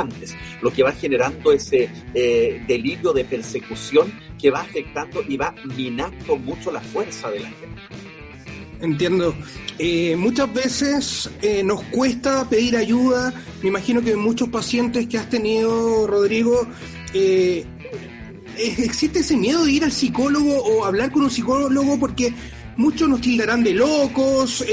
[0.62, 6.38] lo que va generando ese eh, delirio de persecución que va afectando y va minando
[6.38, 7.82] mucho la fuerza de la gente.
[8.82, 9.36] Entiendo.
[9.78, 13.34] Eh, muchas veces eh, nos cuesta pedir ayuda.
[13.62, 16.68] Me imagino que muchos pacientes que has tenido, Rodrigo,
[18.58, 22.34] existe ese miedo de ir al psicólogo o hablar con un psicólogo porque
[22.78, 24.66] muchos nos tildarán de locos.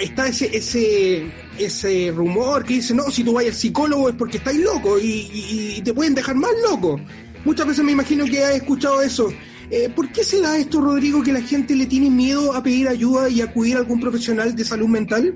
[0.00, 4.38] está ese, ese, ese rumor que dice, no, si tú vas al psicólogo es porque
[4.38, 5.28] estáis loco y,
[5.76, 7.00] y te pueden dejar más loco.
[7.44, 9.32] Muchas veces me imagino que has escuchado eso.
[9.70, 12.88] Eh, ¿Por qué se da esto, Rodrigo, que la gente le tiene miedo a pedir
[12.88, 15.34] ayuda y acudir a algún profesional de salud mental?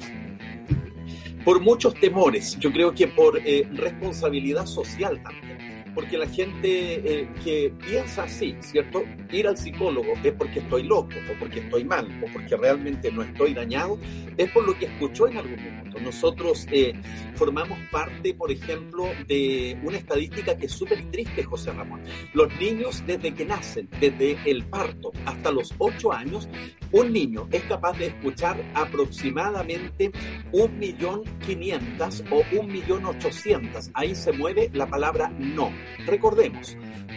[1.45, 5.72] Por muchos temores, yo creo que por eh, responsabilidad social también.
[5.95, 9.03] Porque la gente eh, que piensa así, ¿cierto?
[9.31, 13.23] Ir al psicólogo es porque estoy loco, o porque estoy mal, o porque realmente no
[13.23, 13.99] estoy dañado,
[14.37, 16.01] es por lo que escuchó en algún momento.
[16.01, 16.95] Nosotros eh,
[17.35, 22.03] formamos parte, por ejemplo, de una estadística que es súper triste, José Ramón.
[22.33, 26.49] Los niños desde que nacen, desde el parto hasta los 8 años,
[26.93, 30.13] un niño es capaz de escuchar aproximadamente
[30.53, 33.91] un millón quinientas o un millón ochocientas.
[33.95, 35.73] Ahí se mueve la palabra no.
[36.07, 36.77] Recordemos,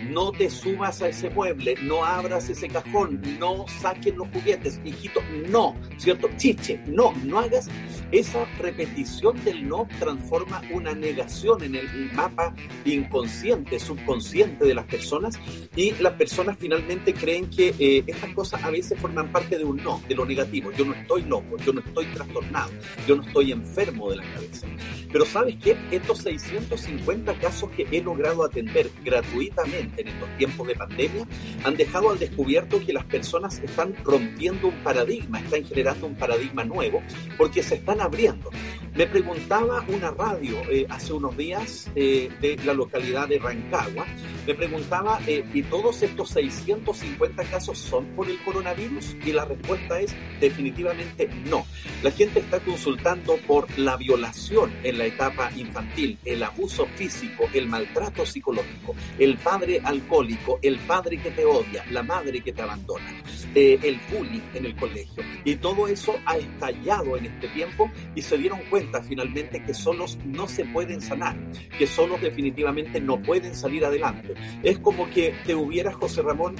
[0.09, 5.21] no te subas a ese mueble, no abras ese cajón, no saques los juguetes, hijito,
[5.49, 6.29] no, ¿cierto?
[6.37, 7.69] Chiche, no, no hagas.
[8.11, 12.53] Esa repetición del no transforma una negación en el mapa
[12.85, 15.39] inconsciente, subconsciente de las personas
[15.75, 19.77] y las personas finalmente creen que eh, estas cosas a veces forman parte de un
[19.77, 20.71] no, de lo negativo.
[20.71, 22.71] Yo no estoy loco, yo no estoy trastornado,
[23.07, 24.67] yo no estoy enfermo de la cabeza.
[25.11, 25.75] Pero ¿sabes qué?
[25.91, 28.54] Estos 650 casos que he logrado atender
[29.03, 31.27] gratuitamente en estos tiempos de pandemia
[31.63, 36.63] han dejado al descubierto que las personas están rompiendo un paradigma, están generando un paradigma
[36.63, 37.01] nuevo
[37.37, 38.49] porque se están abriendo.
[38.95, 44.05] Me preguntaba una radio eh, hace unos días eh, de la localidad de Rancagua,
[44.47, 49.17] me preguntaba, eh, ¿y todos estos 650 casos son por el coronavirus?
[49.25, 51.65] Y la respuesta es definitivamente no.
[52.03, 57.67] La gente está consultando por la violación en la etapa infantil, el abuso físico, el
[57.67, 63.11] maltrato psicológico, el padre alcohólico, el padre que te odia, la madre que te abandona,
[63.55, 65.21] el bullying en el colegio.
[65.43, 70.17] Y todo eso ha estallado en este tiempo y se dieron cuenta finalmente que solos
[70.25, 71.35] no se pueden sanar,
[71.77, 74.33] que solos definitivamente no pueden salir adelante.
[74.63, 76.55] Es como que te hubiera, José Ramón,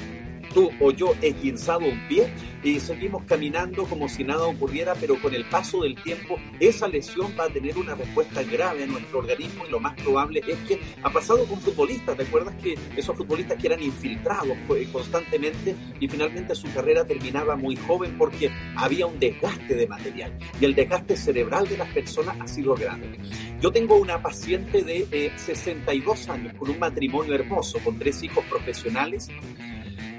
[0.56, 5.36] tú o yo esguinzado un pie y seguimos caminando como si nada ocurriera, pero con
[5.36, 9.66] el paso del tiempo esa lesión va a tener una respuesta grave a nuestro organismo
[9.68, 13.62] y lo más probable es que ha pasado con futbolistas, ¿te acuerdas que esos futbolistas
[13.62, 19.20] que eran infiltrados pues, constantemente y finalmente su carrera terminaba muy joven porque había un
[19.20, 23.20] desgaste de material y el desgaste cerebral de las personas ha sido grande.
[23.60, 28.46] Yo tengo una paciente de 62 eh, años con un matrimonio hermoso, con tres hijos
[28.46, 29.30] profesionales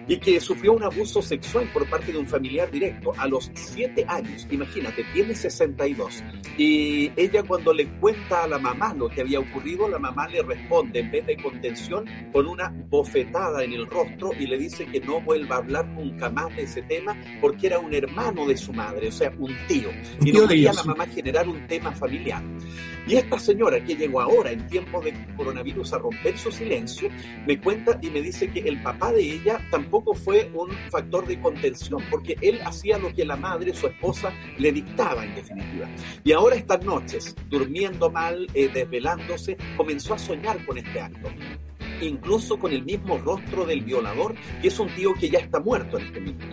[0.09, 4.05] y que sufrió un abuso sexual por parte de un familiar directo a los 7
[4.09, 4.47] años.
[4.51, 6.23] Imagínate, tiene 62.
[6.57, 10.43] Y ella cuando le cuenta a la mamá lo que había ocurrido, la mamá le
[10.43, 15.01] responde en vez de contención con una bofetada en el rostro y le dice que
[15.01, 18.73] no vuelva a hablar nunca más de ese tema porque era un hermano de su
[18.73, 19.91] madre, o sea, un tío.
[20.21, 22.43] Y no quería la mamá generar un tema familiar.
[23.09, 27.09] Y esta señora que llegó ahora en tiempos de coronavirus a romper su silencio,
[27.47, 31.41] me cuenta y me dice que el papá de ella tampoco fue un factor de
[31.41, 35.89] contención, porque él hacía lo que la madre, su esposa, le dictaba en definitiva.
[36.25, 41.29] Y ahora estas noches, durmiendo mal, eh, desvelándose, comenzó a soñar con este acto
[42.01, 45.99] incluso con el mismo rostro del violador, que es un tío que ya está muerto
[45.99, 46.47] en este minuto.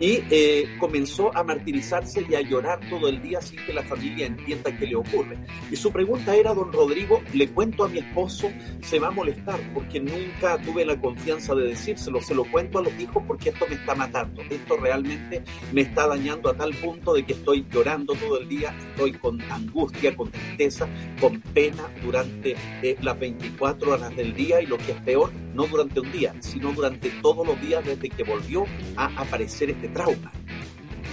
[0.00, 4.26] Y eh, comenzó a martirizarse y a llorar todo el día sin que la familia
[4.26, 5.38] entienda qué le ocurre.
[5.70, 8.50] Y su pregunta era, don Rodrigo, le cuento a mi esposo,
[8.82, 12.82] se va a molestar porque nunca tuve la confianza de decírselo, se lo cuento a
[12.82, 17.14] los hijos porque esto me está matando, esto realmente me está dañando a tal punto
[17.14, 20.88] de que estoy llorando todo el día, estoy con angustia, con tristeza,
[21.20, 25.66] con pena durante eh, las 24 horas del día y lo que es peor, no
[25.66, 28.66] durante un día, sino durante todos los días desde que volvió
[28.96, 30.32] a aparecer este trauma.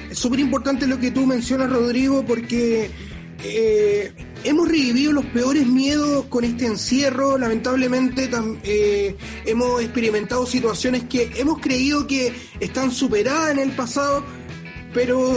[0.09, 2.91] Es súper importante lo que tú mencionas, Rodrigo, porque
[3.43, 7.37] eh, hemos revivido los peores miedos con este encierro.
[7.37, 8.29] Lamentablemente
[8.63, 14.23] eh, hemos experimentado situaciones que hemos creído que están superadas en el pasado,
[14.93, 15.33] pero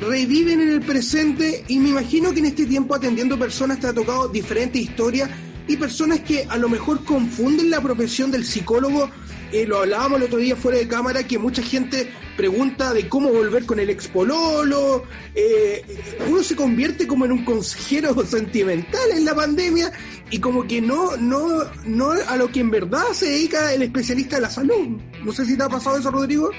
[0.00, 3.92] reviven en el presente y me imagino que en este tiempo atendiendo personas te ha
[3.92, 5.30] tocado diferentes historias
[5.68, 9.10] y personas que a lo mejor confunden la profesión del psicólogo.
[9.52, 13.30] Eh, lo hablábamos el otro día fuera de cámara, que mucha gente pregunta de cómo
[13.30, 15.04] volver con el expololo.
[15.34, 15.84] Eh,
[16.28, 19.92] uno se convierte como en un consejero sentimental en la pandemia
[20.30, 24.36] y como que no, no, no a lo que en verdad se dedica el especialista
[24.36, 24.98] de la salud.
[25.22, 26.50] No sé si te ha pasado eso, Rodrigo.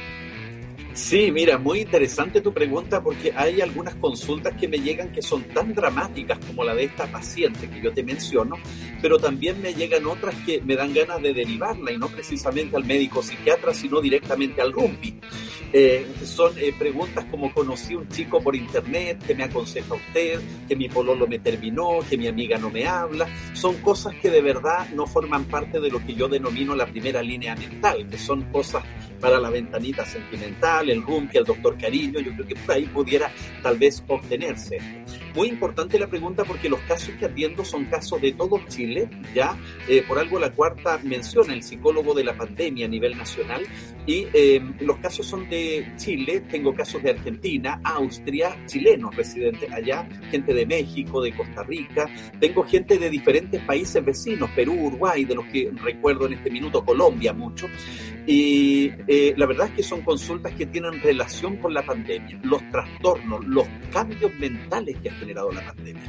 [0.93, 5.41] Sí, mira, muy interesante tu pregunta porque hay algunas consultas que me llegan que son
[5.45, 8.57] tan dramáticas como la de esta paciente que yo te menciono,
[9.01, 12.85] pero también me llegan otras que me dan ganas de derivarla y no precisamente al
[12.85, 15.19] médico psiquiatra, sino directamente al RUMPI.
[15.75, 20.75] Eh, son eh, preguntas como conocí un chico por internet, que me aconseja usted, que
[20.75, 23.27] mi pololo me terminó, que mi amiga no me habla.
[23.53, 27.23] Son cosas que de verdad no forman parte de lo que yo denomino la primera
[27.23, 28.83] línea mental, que son cosas
[29.19, 33.31] para la ventanita sentimental, el rumpi, el doctor cariño, yo creo que por ahí pudiera
[33.61, 34.79] tal vez obtenerse.
[35.35, 39.57] Muy importante la pregunta porque los casos que atiendo son casos de todo Chile, ya
[39.87, 43.63] eh, por algo la cuarta menciona el psicólogo de la pandemia a nivel nacional
[44.05, 50.07] y eh, los casos son de Chile, tengo casos de Argentina, Austria, chilenos residentes allá,
[50.29, 52.07] gente de México, de Costa Rica,
[52.39, 56.85] tengo gente de diferentes países vecinos, Perú, Uruguay, de los que recuerdo en este minuto,
[56.85, 57.67] Colombia mucho,
[58.25, 62.61] y eh, la verdad es que son consultas que tienen relación con la pandemia, los
[62.69, 66.03] trastornos, los cambios mentales que la pandemia.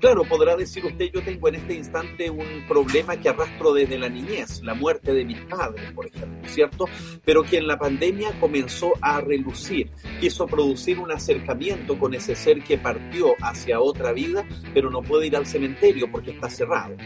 [0.00, 4.08] Claro, podrá decir usted, yo tengo en este instante un problema que arrastro desde la
[4.08, 6.84] niñez, la muerte de mis padres, por ejemplo, ¿cierto?
[7.24, 9.90] Pero que en la pandemia comenzó a relucir,
[10.20, 15.26] quiso producir un acercamiento con ese ser que partió hacia otra vida, pero no puede
[15.26, 16.96] ir al cementerio porque está cerrado.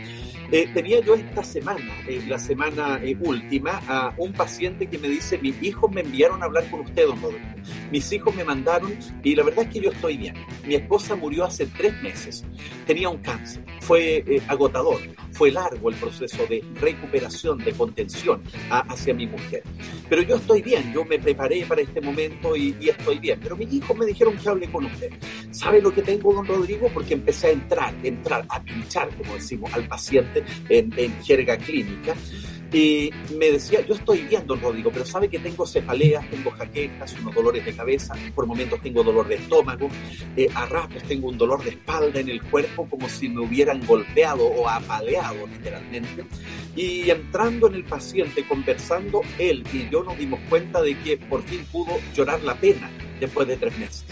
[0.53, 5.07] Eh, tenía yo esta semana, eh, la semana eh, última, a un paciente que me
[5.09, 7.46] dice, mis hijos me enviaron a hablar con usted, don Rodrigo.
[7.92, 8.92] Mis hijos me mandaron
[9.22, 10.34] y la verdad es que yo estoy bien.
[10.66, 12.44] Mi esposa murió hace tres meses.
[12.84, 13.64] Tenía un cáncer.
[13.80, 14.98] Fue agotador.
[15.41, 19.62] Fue largo el proceso de recuperación, de contención hacia mi mujer.
[20.07, 20.93] Pero yo estoy bien.
[20.93, 23.41] Yo me preparé para este momento y, y estoy bien.
[23.43, 25.11] Pero mis hijos me dijeron que hable con usted.
[25.51, 26.91] ¿Sabe lo que tengo, don Rodrigo?
[26.93, 32.14] Porque empecé a entrar, entrar, a pinchar, como decimos, al paciente en, jerga clínica.
[32.73, 37.16] Y me decía, yo estoy bien, don Rodrigo, pero sabe que tengo cefaleas, tengo jaquecas,
[37.21, 39.89] unos dolores de cabeza, por momentos tengo dolor de estómago,
[40.37, 43.85] eh, a ratos tengo un dolor de espalda en el cuerpo como si me hubieran
[43.87, 46.25] golpeado o apaleado literalmente.
[46.77, 51.43] Y entrando en el paciente, conversando, él y yo nos dimos cuenta de que por
[51.43, 54.05] fin pudo llorar la pena después de tres meses.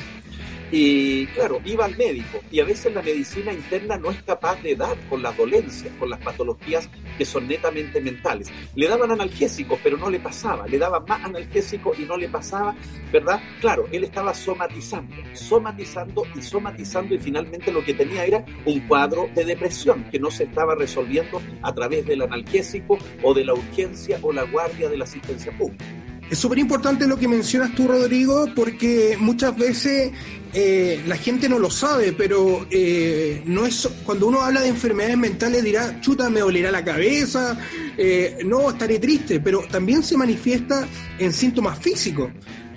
[0.71, 4.75] Y claro, iba al médico y a veces la medicina interna no es capaz de
[4.75, 8.49] dar con las dolencias, con las patologías que son netamente mentales.
[8.75, 10.67] Le daban analgésicos, pero no le pasaba.
[10.67, 12.75] Le daban más analgésicos y no le pasaba,
[13.11, 13.41] ¿verdad?
[13.61, 19.29] Claro, él estaba somatizando, somatizando y somatizando y finalmente lo que tenía era un cuadro
[19.35, 24.19] de depresión que no se estaba resolviendo a través del analgésico o de la urgencia
[24.23, 25.85] o la guardia de la asistencia pública.
[26.31, 30.13] Es súper importante lo que mencionas tú, Rodrigo, porque muchas veces
[30.55, 35.19] eh, la gente no lo sabe, pero eh, no es cuando uno habla de enfermedades
[35.19, 37.59] mentales dirá, chuta, me dolerá la cabeza,
[37.97, 40.87] eh, no, estaré triste, pero también se manifiesta
[41.19, 42.31] en síntomas físicos.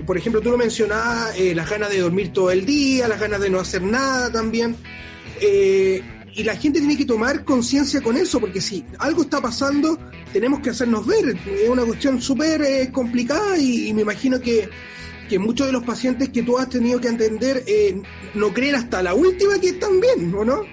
[0.05, 3.49] Por ejemplo, tú lo mencionabas, las ganas de dormir todo el día, las ganas de
[3.49, 4.76] no hacer nada también
[6.34, 9.97] y la gente tiene que tomar conciencia con eso, porque si algo está pasando,
[10.32, 11.36] tenemos que hacernos ver.
[11.45, 14.69] Es una cuestión súper eh, complicada y, me imagino que,
[15.32, 18.02] que, muchos de los pacientes que tú has tenido que entender eh,
[18.34, 20.64] no creen hasta la última que están bien, ¿o no?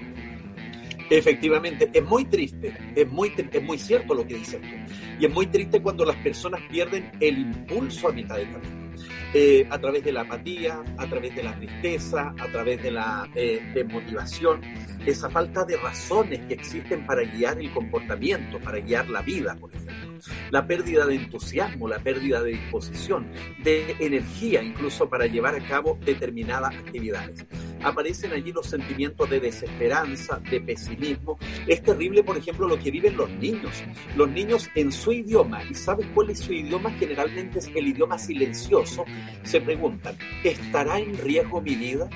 [1.11, 4.95] Efectivamente, es muy triste, es muy, es muy cierto lo que dices tú.
[5.21, 8.89] Y es muy triste cuando las personas pierden el impulso a mitad de camino.
[9.33, 13.31] Eh, a través de la apatía, a través de la tristeza, a través de la
[13.37, 14.61] eh, desmotivación,
[15.07, 19.73] esa falta de razones que existen para guiar el comportamiento, para guiar la vida, por
[19.73, 20.08] ejemplo
[20.51, 23.31] la pérdida de entusiasmo, la pérdida de disposición,
[23.63, 27.47] de energía incluso para llevar a cabo determinadas actividades.
[27.83, 31.39] Aparecen allí los sentimientos de desesperanza, de pesimismo.
[31.67, 33.85] Es terrible, por ejemplo, lo que viven los niños.
[34.17, 36.91] Los niños en su idioma, ¿y sabes cuál es su idioma?
[36.99, 39.05] Generalmente es el idioma silencioso.
[39.45, 42.09] Se preguntan, ¿estará en riesgo mi vida?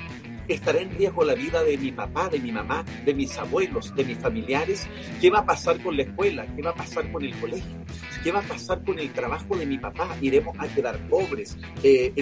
[0.47, 4.03] estará en riesgo la vida de mi papá, de mi mamá, de mis abuelos, de
[4.03, 4.87] mis familiares?
[5.21, 6.45] ¿Qué va a pasar con la escuela?
[6.55, 7.82] ¿Qué va a pasar con el colegio?
[8.23, 10.15] ¿Qué va a pasar con el trabajo de mi papá?
[10.21, 12.13] Iremos a quedar pobres, eh,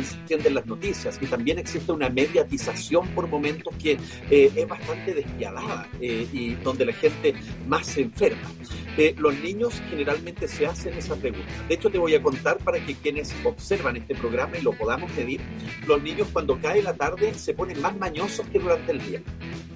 [0.49, 3.99] las noticias y también existe una mediatización por momentos que
[4.29, 7.35] eh, es bastante despiadada eh, y donde la gente
[7.67, 8.49] más se enferma.
[8.97, 11.47] Eh, los niños generalmente se hacen esa pregunta.
[11.67, 15.13] De hecho, te voy a contar para que quienes observan este programa y lo podamos
[15.15, 15.39] medir,
[15.87, 19.21] los niños cuando cae la tarde se ponen más mañosos que durante el día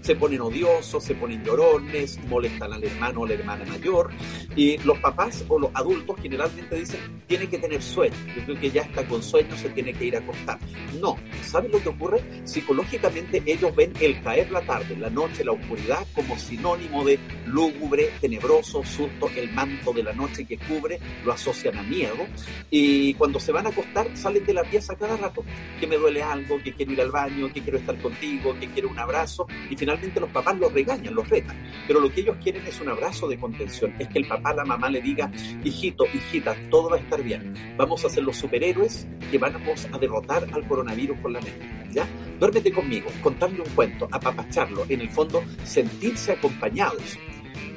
[0.06, 4.12] se ponen odiosos, se ponen llorones, molestan al hermano o la hermana mayor.
[4.56, 8.16] Y los papás o los adultos generalmente dicen, tiene que tener sueño.
[8.36, 10.60] Yo creo que ya está con sueño, se tiene que ir a acostar.
[11.00, 12.22] No, ¿saben lo que ocurre?
[12.44, 18.12] Psicológicamente ellos ven el caer la tarde, la noche, la oscuridad como sinónimo de lúgubre,
[18.22, 22.26] tenebroso, susto, el manto de la noche que cubre, lo asocian a miedo.
[22.70, 25.44] Y cuando se van a acostar salen de la pieza cada rato,
[25.80, 28.90] que me duele algo, que quiero ir al baño, que quiero estar contigo, que quiero
[28.90, 29.48] un abrazo.
[29.70, 31.58] Y finalmente los papás los regañan, los retan,
[31.88, 34.66] pero lo que ellos quieren es un abrazo de contención, es que el papá, la
[34.66, 35.32] mamá le diga,
[35.64, 39.98] hijito, hijita, todo va a estar bien, vamos a ser los superhéroes que vamos a
[39.98, 42.08] derrotar al coronavirus con la mente, ¿ya?
[42.40, 47.18] Duérmete conmigo, contarle un cuento, apapacharlo, en el fondo sentirse acompañados.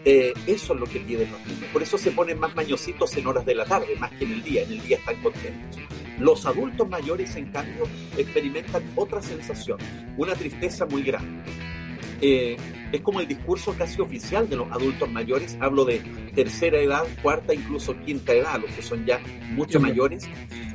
[0.04, 1.64] Eh, eso es lo que piden los niños.
[1.72, 4.42] Por eso se ponen más mañositos en horas de la tarde, más que en el
[4.42, 4.62] día.
[4.62, 5.80] En el día están contentos.
[6.18, 7.84] Los adultos mayores, en cambio,
[8.16, 9.78] experimentan otra sensación,
[10.16, 11.42] una tristeza muy grande
[12.20, 12.56] eh,
[12.92, 15.56] es como el discurso casi oficial de los adultos mayores.
[15.60, 16.00] Hablo de
[16.34, 19.20] tercera edad, cuarta, incluso quinta edad, los que son ya
[19.54, 20.28] mucho mayores.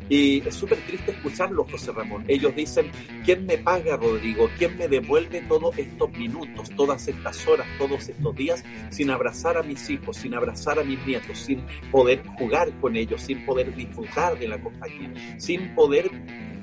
[0.09, 2.25] Y es súper triste escucharlos, José Ramón.
[2.27, 2.91] Ellos dicen,
[3.25, 4.49] ¿quién me paga, Rodrigo?
[4.57, 9.63] ¿Quién me devuelve todos estos minutos, todas estas horas, todos estos días sin abrazar a
[9.63, 14.37] mis hijos, sin abrazar a mis nietos, sin poder jugar con ellos, sin poder disfrutar
[14.37, 16.11] de la compañía, sin poder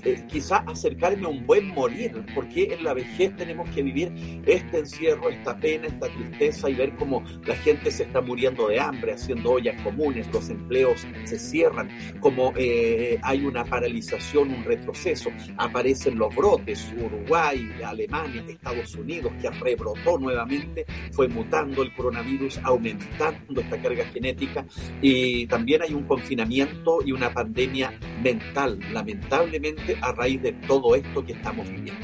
[0.04, 4.12] eh, quizá acercarme a un buen morir, porque en la vejez tenemos que vivir
[4.46, 8.80] este encierro, esta pena, esta tristeza y ver cómo la gente se está muriendo de
[8.80, 11.88] hambre, haciendo ollas comunes, los empleos se cierran,
[12.20, 19.50] como eh, hay una paralización, un retroceso, aparecen los brotes, Uruguay, Alemania, Estados Unidos, que
[19.50, 24.64] rebrotó nuevamente, fue mutando el coronavirus, aumentando esta carga genética
[25.00, 27.92] y también hay un confinamiento y una pandemia
[28.22, 32.00] mental, lamentablemente a raíz de todo esto que estamos viviendo.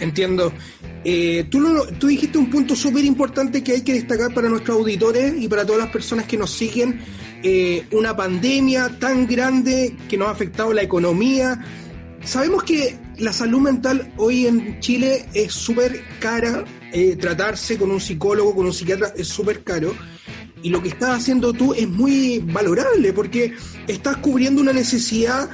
[0.00, 0.52] Entiendo.
[1.04, 5.48] Eh, tú, dijiste un punto súper importante que hay que destacar para nuestros auditores y
[5.48, 7.00] para todas las personas que nos siguen.
[7.42, 11.64] Eh, una pandemia tan grande que nos ha afectado la economía.
[12.24, 16.64] Sabemos que la salud mental hoy en Chile es súper cara.
[16.92, 19.94] Eh, tratarse con un psicólogo, con un psiquiatra es súper caro.
[20.62, 23.54] Y lo que estás haciendo tú es muy valorable porque
[23.86, 25.48] estás cubriendo una necesidad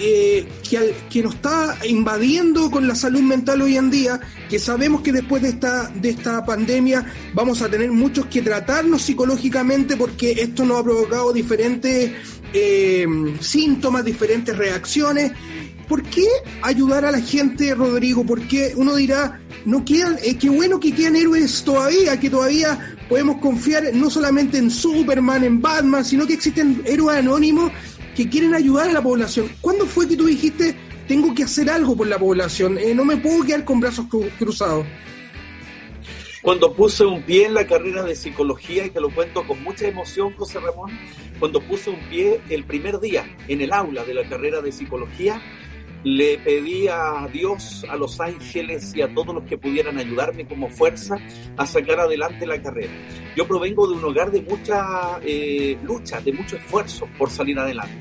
[0.00, 5.02] eh, que, que, nos está invadiendo con la salud mental hoy en día, que sabemos
[5.02, 10.32] que después de esta, de esta pandemia vamos a tener muchos que tratarnos psicológicamente porque
[10.32, 12.12] esto nos ha provocado diferentes
[12.52, 13.06] eh,
[13.40, 15.32] síntomas, diferentes reacciones.
[15.88, 16.26] ¿Por qué
[16.62, 18.24] ayudar a la gente, Rodrigo?
[18.24, 23.38] Porque uno dirá, no quedan, eh, qué bueno que quedan héroes todavía, que todavía podemos
[23.38, 27.70] confiar no solamente en Superman, en Batman, sino que existen héroes anónimos
[28.16, 29.50] que quieren ayudar a la población.
[29.60, 30.74] ¿Cuándo fue que tú dijiste,
[31.08, 32.78] tengo que hacer algo por la población?
[32.78, 34.06] Eh, no me puedo quedar con brazos
[34.38, 34.86] cruzados.
[36.42, 39.86] Cuando puse un pie en la carrera de psicología, y te lo cuento con mucha
[39.86, 40.90] emoción, José Ramón,
[41.38, 45.40] cuando puse un pie el primer día en el aula de la carrera de psicología,
[46.04, 50.68] le pedí a Dios, a los ángeles y a todos los que pudieran ayudarme como
[50.68, 51.16] fuerza
[51.56, 52.92] a sacar adelante la carrera.
[53.36, 57.94] Yo provengo de un hogar de mucha eh, lucha, de mucho esfuerzo por salir adelante.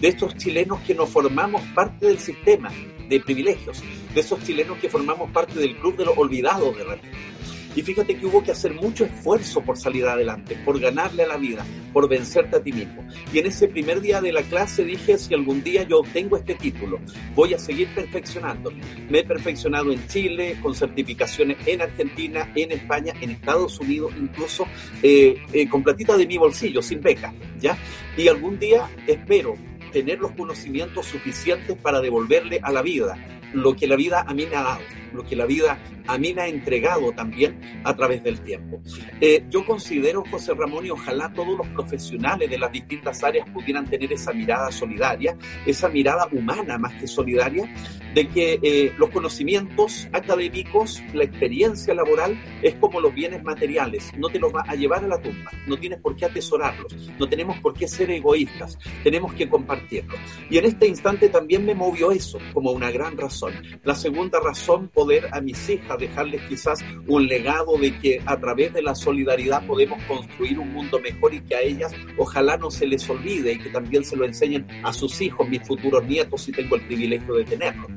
[0.00, 2.70] De estos chilenos que nos formamos parte del sistema
[3.08, 3.82] de privilegios,
[4.14, 7.35] de esos chilenos que formamos parte del club de los olvidados de repente
[7.76, 11.36] y fíjate que hubo que hacer mucho esfuerzo por salir adelante, por ganarle a la
[11.36, 13.06] vida, por vencerte a ti mismo.
[13.32, 16.54] Y en ese primer día de la clase dije, si algún día yo obtengo este
[16.54, 16.98] título,
[17.34, 18.72] voy a seguir perfeccionando.
[19.10, 24.66] Me he perfeccionado en Chile, con certificaciones en Argentina, en España, en Estados Unidos, incluso
[25.02, 27.76] eh, eh, con platita de mi bolsillo, sin beca, ¿ya?
[28.16, 29.54] Y algún día espero
[29.92, 33.18] tener los conocimientos suficientes para devolverle a la vida
[33.52, 34.80] lo que la vida a mí me ha dado
[35.16, 38.80] lo que la vida a mí me ha entregado también a través del tiempo.
[39.20, 43.86] Eh, yo considero, José Ramón, y ojalá todos los profesionales de las distintas áreas pudieran
[43.86, 47.68] tener esa mirada solidaria, esa mirada humana más que solidaria,
[48.14, 54.28] de que eh, los conocimientos académicos, la experiencia laboral es como los bienes materiales, no
[54.28, 57.58] te los va a llevar a la tumba, no tienes por qué atesorarlos, no tenemos
[57.58, 60.18] por qué ser egoístas, tenemos que compartirlos.
[60.48, 63.35] Y en este instante también me movió eso como una gran razón.
[63.84, 68.72] La segunda razón, poder a mis hijas dejarles quizás un legado de que a través
[68.72, 72.86] de la solidaridad podemos construir un mundo mejor y que a ellas ojalá no se
[72.86, 76.52] les olvide y que también se lo enseñen a sus hijos, mis futuros nietos, si
[76.52, 77.90] tengo el privilegio de tenerlos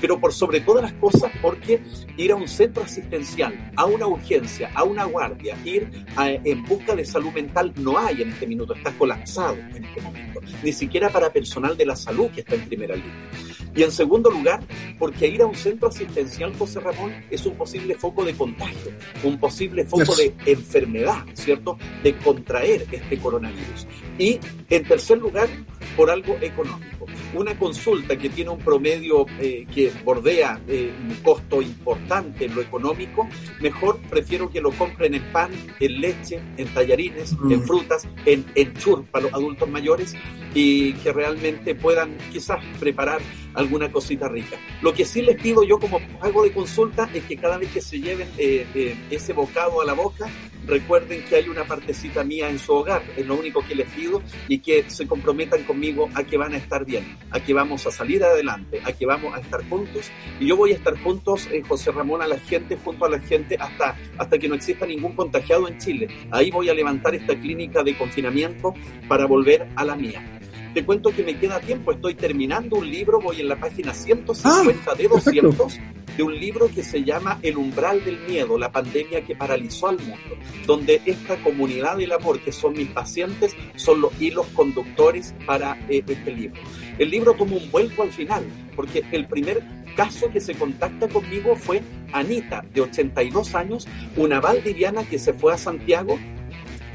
[0.00, 1.80] pero por sobre todas las cosas porque
[2.16, 7.04] ir a un centro asistencial, a una urgencia, a una guardia, ir en busca de
[7.04, 11.32] salud mental no hay en este minuto, está colapsado en este momento, ni siquiera para
[11.32, 13.30] personal de la salud que está en primera línea.
[13.76, 14.60] Y en segundo lugar,
[14.98, 18.90] porque ir a un centro asistencial, José Ramón, es un posible foco de contagio,
[19.22, 21.76] un posible foco de enfermedad, ¿cierto?
[22.02, 23.86] De contraer este coronavirus.
[24.18, 25.48] Y en tercer lugar,
[25.96, 27.06] por algo económico.
[27.34, 32.60] Una consulta que tiene un promedio eh, que bordea eh, un costo importante en lo
[32.60, 33.28] económico,
[33.60, 35.50] mejor prefiero que lo compren en pan,
[35.80, 40.14] en leche, en tallarines, en frutas, en, en chur para los adultos mayores
[40.54, 43.20] y que realmente puedan quizás preparar
[43.56, 44.56] alguna cosita rica.
[44.82, 47.80] Lo que sí les pido yo como hago de consulta es que cada vez que
[47.80, 50.30] se lleven eh, eh, ese bocado a la boca,
[50.66, 54.22] recuerden que hay una partecita mía en su hogar, es lo único que les pido,
[54.48, 57.90] y que se comprometan conmigo a que van a estar bien, a que vamos a
[57.90, 61.62] salir adelante, a que vamos a estar juntos, y yo voy a estar juntos, en
[61.62, 65.14] José Ramón, a la gente, junto a la gente, hasta, hasta que no exista ningún
[65.14, 66.08] contagiado en Chile.
[66.30, 68.74] Ahí voy a levantar esta clínica de confinamiento
[69.08, 70.35] para volver a la mía.
[70.76, 74.94] Te cuento que me queda tiempo, estoy terminando un libro, voy en la página 150
[74.94, 75.78] de 200
[76.18, 79.98] de un libro que se llama El umbral del miedo, la pandemia que paralizó al
[79.98, 85.78] mundo, donde esta comunidad del amor, que son mis pacientes, son los hilos conductores para
[85.88, 86.60] eh, este libro.
[86.98, 89.62] El libro tomó un vuelco al final, porque el primer
[89.96, 91.80] caso que se contacta conmigo fue
[92.12, 96.18] Anita, de 82 años, una valdiviana que se fue a Santiago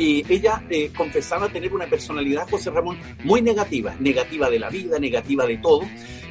[0.01, 4.97] y ella eh, confesaba tener una personalidad, José Ramón, muy negativa, negativa de la vida,
[4.97, 5.83] negativa de todo.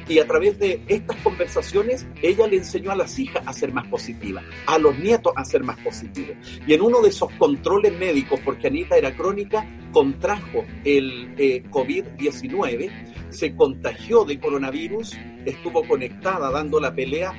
[0.09, 3.87] Y a través de estas conversaciones, ella le enseñó a las hijas a ser más
[3.87, 6.35] positivas, a los nietos a ser más positivos.
[6.67, 13.29] Y en uno de esos controles médicos, porque Anita era crónica, contrajo el eh, COVID-19,
[13.29, 17.33] se contagió de coronavirus, estuvo conectada dando la pelea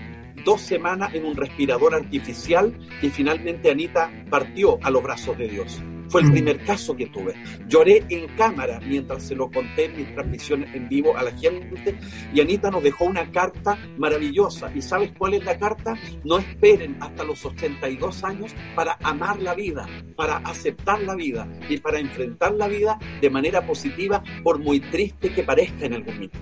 [0.46, 2.72] dos semanas en un respirador artificial
[3.02, 5.82] y finalmente Anita partió a los brazos de Dios.
[6.12, 6.32] Fue el mm.
[6.32, 7.32] primer caso que tuve.
[7.68, 11.96] Lloré en cámara mientras se lo conté en mis transmisiones en vivo a la gente
[12.34, 14.70] y Anita nos dejó una carta maravillosa.
[14.74, 15.94] ¿Y sabes cuál es la carta?
[16.22, 21.78] No esperen hasta los 82 años para amar la vida, para aceptar la vida y
[21.78, 26.38] para enfrentar la vida de manera positiva, por muy triste que parezca en algún momento.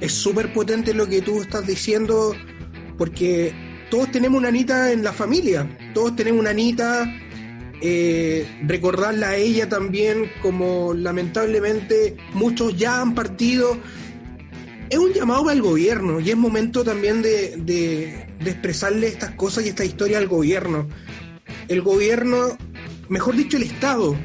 [0.00, 2.34] Es súper potente lo que tú estás diciendo
[2.96, 3.52] porque
[3.90, 7.04] todos tenemos una Anita en la familia, todos tenemos una Anita
[7.80, 13.78] eh, recordarla a ella también, como lamentablemente muchos ya han partido.
[14.90, 19.68] Es un llamado al gobierno y es momento también de, de, expresarle estas cosas y
[19.68, 20.88] esta historia al gobierno.
[21.68, 22.56] El gobierno,
[23.08, 24.16] mejor dicho, el Estado,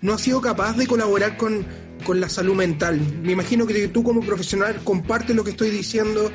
[0.00, 1.66] no ha sido capaz de colaborar con,
[2.04, 3.00] con la salud mental.
[3.22, 6.30] Me imagino que tú como profesional compartes lo que estoy diciendo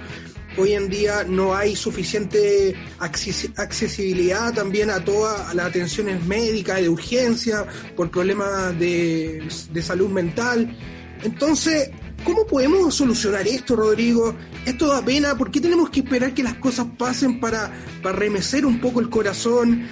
[0.58, 7.66] hoy en día no hay suficiente accesibilidad también a todas las atenciones médicas de urgencia
[7.96, 9.44] por problemas de,
[9.82, 10.76] salud mental.
[11.24, 11.90] Entonces,
[12.24, 14.36] ¿cómo podemos solucionar esto, Rodrigo?
[14.66, 18.66] Esto da pena, ¿por qué tenemos que esperar que las cosas pasen para, para remecer
[18.66, 19.88] un poco el corazón?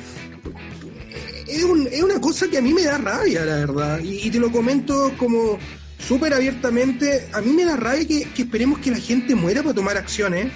[1.48, 5.12] Es, una cosa que a mí me da rabia, la verdad, y te lo comento
[5.18, 5.58] como
[6.02, 9.98] súper abiertamente, a mí me da rabia que, esperemos que la gente muera para tomar
[9.98, 10.52] acciones.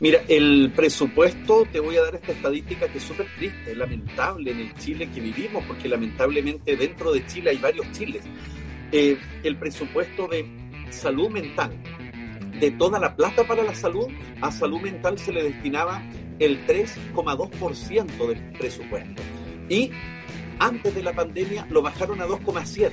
[0.00, 4.60] Mira, el presupuesto, te voy a dar esta estadística que es súper triste, lamentable en
[4.60, 8.22] el Chile que vivimos, porque lamentablemente dentro de Chile hay varios Chiles.
[8.92, 10.46] Eh, el presupuesto de
[10.90, 11.72] salud mental,
[12.60, 14.06] de toda la plata para la salud,
[14.40, 16.02] a salud mental se le destinaba
[16.38, 19.22] el 3,2% del presupuesto.
[19.68, 19.90] Y
[20.58, 22.90] antes de la pandemia lo bajaron a 2,7.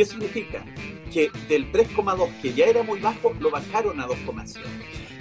[0.00, 0.64] ¿Qué significa?
[1.12, 4.56] Que del 3,2, que ya era muy bajo, lo bajaron a 2,7.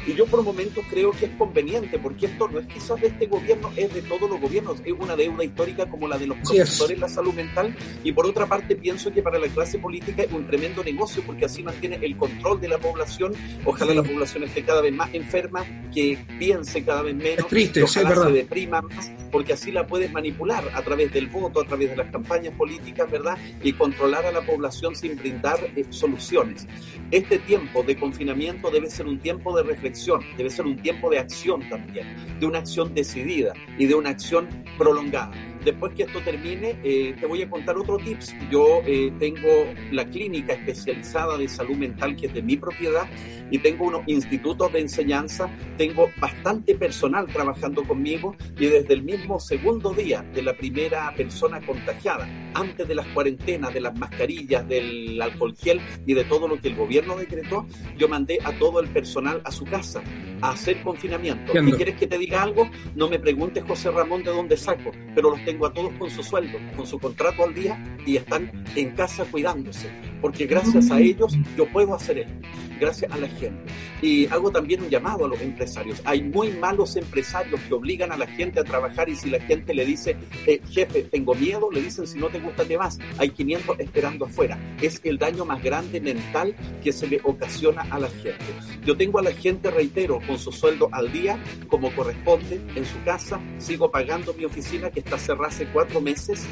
[0.08, 3.28] Y yo por momentos creo que es conveniente, porque esto no es quizás de este
[3.28, 6.96] gobierno, es de todos los gobiernos, es una deuda histórica como la de los profesores
[6.96, 7.76] en la salud mental.
[8.06, 11.44] Y por otra parte, pienso que para la clase política es un tremendo negocio, porque
[11.44, 13.34] así mantiene el control de la población.
[13.66, 18.16] Ojalá la población esté cada vez más enferma, que piense cada vez menos, triste, ojalá
[18.16, 21.98] se deprima más, porque así la puedes manipular a través del voto, a través de
[21.98, 23.38] las campañas políticas, ¿verdad?
[23.64, 26.68] Y controlar a la población sin brindar eh, soluciones.
[27.12, 31.20] Este tiempo de confinamiento debe ser un tiempo de reflexión debe ser un tiempo de
[31.20, 32.08] acción también,
[32.40, 35.32] de una acción decidida y de una acción prolongada.
[35.70, 38.34] Después que esto termine, eh, te voy a contar otro tips.
[38.50, 43.08] Yo eh, tengo la clínica especializada de salud mental que es de mi propiedad
[43.52, 45.48] y tengo unos institutos de enseñanza,
[45.78, 51.62] tengo bastante personal trabajando conmigo y desde el mismo segundo día de la primera persona
[51.62, 56.60] contagiada, antes de las cuarentenas, de las mascarillas, del alcohol gel y de todo lo
[56.60, 60.02] que el gobierno decretó, yo mandé a todo el personal a su casa
[60.42, 61.52] a hacer confinamiento.
[61.60, 62.70] ¿Y quieres que te diga algo?
[62.96, 66.24] No me preguntes, José Ramón, de dónde saco, pero los tengo a todos con su
[66.24, 69.90] sueldo, con su contrato al día y están en casa cuidándose,
[70.22, 72.50] porque gracias a ellos yo puedo hacer esto
[72.80, 73.60] gracias a la gente.
[74.02, 76.02] Y hago también un llamado a los empresarios.
[76.06, 79.74] Hay muy malos empresarios que obligan a la gente a trabajar y si la gente
[79.74, 80.16] le dice,
[80.48, 82.98] eh, jefe, tengo miedo, le dicen, si no te gusta, te vas.
[83.18, 84.58] Hay 500 esperando afuera.
[84.82, 88.46] Es el daño más grande mental que se le ocasiona a la gente.
[88.86, 91.38] Yo tengo a la gente, reitero, con su sueldo al día,
[91.68, 96.46] como corresponde, en su casa, sigo pagando mi oficina que está cerrada hace cuatro meses,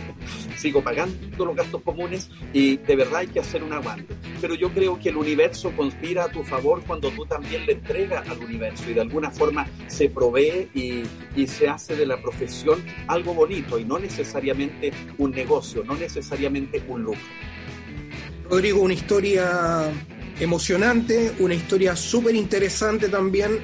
[0.57, 4.15] sigo pagando los gastos comunes y de verdad hay que hacer un aguante.
[4.41, 8.27] Pero yo creo que el universo conspira a tu favor cuando tú también le entregas
[8.29, 11.03] al universo y de alguna forma se provee y,
[11.35, 16.83] y se hace de la profesión algo bonito y no necesariamente un negocio, no necesariamente
[16.87, 17.21] un lucro.
[18.49, 19.91] Rodrigo, una historia
[20.39, 23.59] emocionante, una historia súper interesante también.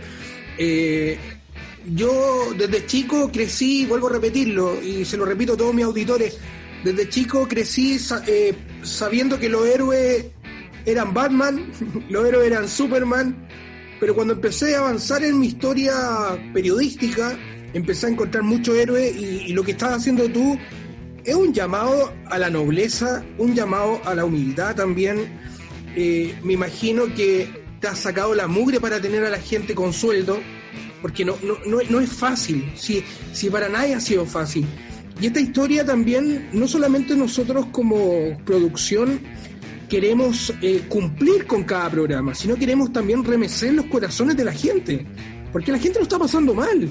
[0.57, 1.17] Eh,
[1.86, 6.38] yo desde chico crecí, vuelvo a repetirlo, y se lo repito a todos mis auditores,
[6.84, 8.53] desde chico crecí eh,
[8.84, 10.25] sabiendo que los héroes
[10.86, 11.71] eran Batman,
[12.09, 13.47] los héroes eran Superman,
[13.99, 15.93] pero cuando empecé a avanzar en mi historia
[16.53, 17.38] periodística,
[17.73, 20.57] empecé a encontrar muchos héroes y, lo que estás haciendo tú
[21.23, 25.39] es un llamado a la nobleza, un llamado a la humildad también.
[25.95, 27.47] Eh, me imagino que
[27.79, 30.39] te has sacado la mugre para tener a la gente con sueldo,
[31.03, 34.65] porque no, no, no, es fácil, si, si para nadie ha sido fácil.
[35.19, 39.19] Y esta historia también, no solamente nosotros como producción
[39.89, 45.05] queremos eh, cumplir con cada programa, sino queremos también remecer los corazones de la gente,
[45.51, 46.89] porque la gente lo está pasando mal.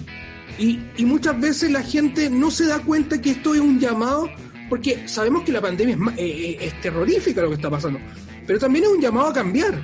[0.59, 4.29] Y, muchas veces la gente no se da cuenta que esto es un llamado,
[4.69, 7.99] porque sabemos que la pandemia es, eh, eh, es terrorífica lo que está pasando,
[8.47, 9.81] pero también es un llamado a cambiar.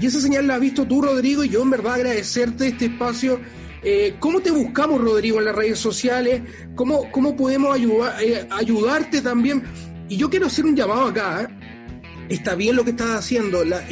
[0.00, 3.40] Y esa señal la has visto tú, Rodrigo, y yo en verdad agradecerte este espacio.
[3.82, 6.42] Eh, ¿Cómo te buscamos, Rodrigo, en las redes sociales?
[6.74, 8.16] ¿Cómo, cómo podemos ayudar,
[8.50, 9.62] ayudarte también?
[10.08, 11.48] Y yo quiero hacer un llamado acá.
[12.28, 13.84] Está bien lo que estás haciendo, la,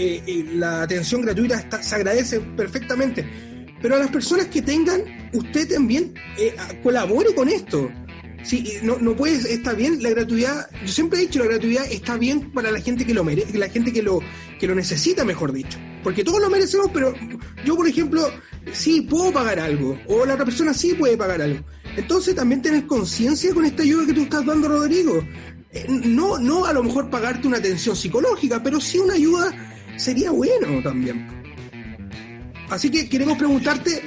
[0.55, 3.25] la atención gratuita se agradece perfectamente
[3.85, 5.03] pero a las personas que tengan,
[5.35, 7.93] usted también eh, colabore con esto.
[8.43, 12.17] Sí, no, no puedes, está bien, la gratuidad, yo siempre he dicho, la gratuidad está
[12.17, 14.21] bien para la gente que lo merece, la gente que lo,
[14.59, 15.79] que lo necesita, mejor dicho.
[16.05, 17.15] Porque todos lo merecemos, pero
[17.65, 18.31] yo, por ejemplo,
[18.73, 21.65] sí puedo pagar algo, o la otra persona sí puede pagar algo.
[21.97, 25.27] Entonces también tener conciencia con esta ayuda que tú estás dando, Rodrigo.
[25.73, 29.53] Eh, no, no a lo mejor pagarte una atención psicológica, pero sí una ayuda
[29.97, 31.44] sería bueno también.
[32.75, 34.03] Así que queremos preguntarte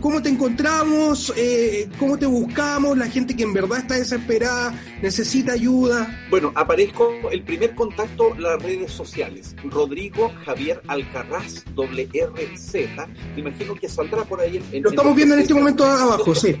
[0.00, 5.52] cómo te encontramos, eh, cómo te buscamos, la gente que en verdad está desesperada, necesita
[5.52, 6.26] ayuda.
[6.28, 9.54] Bueno, aparezco el primer contacto las redes sociales.
[9.62, 12.74] Rodrigo Javier Alcarraz, doble RZ.
[13.36, 14.82] Me imagino que saldrá por ahí en.
[14.82, 16.56] Lo estamos viendo en este momento abajo, sí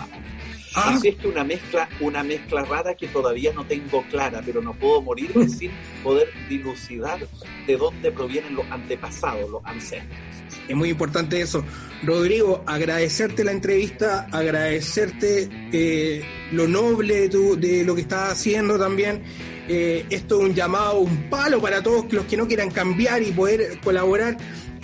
[0.76, 1.00] ah.
[1.02, 5.32] Que una mezcla, una mezcla rara que todavía no tengo clara, pero no puedo morir
[5.50, 5.72] sin
[6.04, 7.20] poder dilucidar
[7.68, 10.20] de dónde provienen los antepasados, los ancestros.
[10.68, 11.64] Es muy importante eso.
[12.04, 19.24] Rodrigo, agradecerte la entrevista, agradecerte eh, lo noble de, de, lo que estás haciendo también.
[19.68, 23.32] Eh, esto es un llamado, un palo para todos los que no quieran cambiar y
[23.32, 24.38] poder colaborar.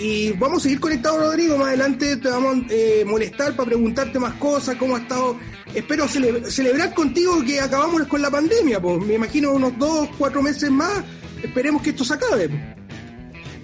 [0.04, 1.58] Y vamos a seguir conectados, Rodrigo.
[1.58, 5.38] Más adelante te vamos a eh, molestar para preguntarte más cosas, cómo ha estado.
[5.76, 8.82] Espero celebrar contigo que acabamos con la pandemia.
[8.82, 11.04] Pues me imagino unos dos, cuatro meses más.
[11.44, 12.50] Esperemos que esto se acabe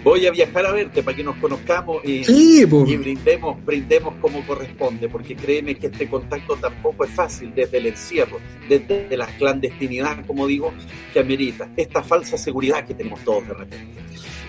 [0.04, 5.36] voy a viajar a verte para que nos conozcamos y, brindemos, brindemos como corresponde, porque
[5.36, 10.72] créeme que este contacto tampoco es fácil desde el encierro, desde la clandestinidad, como digo,
[11.12, 14.00] que amerita esta falsa seguridad que tenemos todos de repente.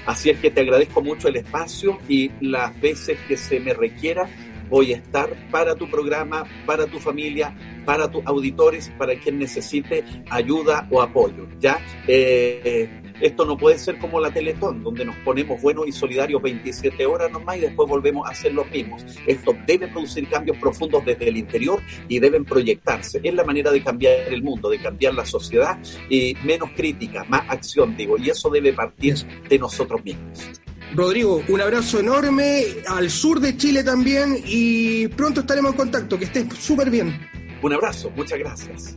[0.09, 4.27] Así es que te agradezco mucho el espacio y las veces que se me requiera
[4.67, 7.55] voy a estar para tu programa, para tu familia,
[7.85, 11.47] para tus auditores, para quien necesite ayuda o apoyo.
[11.59, 11.79] ¿ya?
[12.07, 12.89] Eh,
[13.21, 17.31] esto no puede ser como la Teletón, donde nos ponemos buenos y solidarios 27 horas
[17.31, 19.03] nomás y después volvemos a hacer los mismos.
[19.25, 23.19] Esto debe producir cambios profundos desde el interior y deben proyectarse.
[23.23, 25.77] Es la manera de cambiar el mundo, de cambiar la sociedad
[26.09, 29.15] y menos crítica, más acción, digo, y eso debe partir
[29.49, 30.61] de nosotros mismos.
[30.95, 36.17] Rodrigo, un abrazo enorme al sur de Chile también y pronto estaremos en contacto.
[36.17, 37.19] Que estés súper bien.
[37.61, 38.95] Un abrazo, muchas gracias.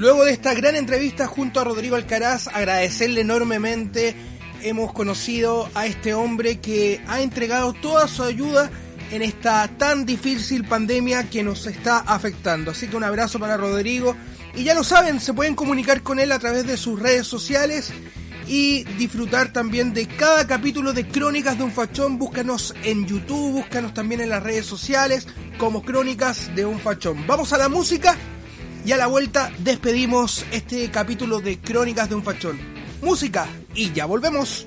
[0.00, 4.16] Luego de esta gran entrevista junto a Rodrigo Alcaraz, agradecerle enormemente.
[4.62, 8.70] Hemos conocido a este hombre que ha entregado toda su ayuda
[9.10, 12.70] en esta tan difícil pandemia que nos está afectando.
[12.70, 14.16] Así que un abrazo para Rodrigo.
[14.54, 17.92] Y ya lo saben, se pueden comunicar con él a través de sus redes sociales
[18.48, 22.18] y disfrutar también de cada capítulo de Crónicas de un Fachón.
[22.18, 25.26] Búscanos en YouTube, búscanos también en las redes sociales
[25.58, 27.26] como Crónicas de un Fachón.
[27.26, 28.16] Vamos a la música
[28.84, 32.58] y a la vuelta despedimos este capítulo de Crónicas de un Fachón.
[33.02, 34.66] Música y ya volvemos.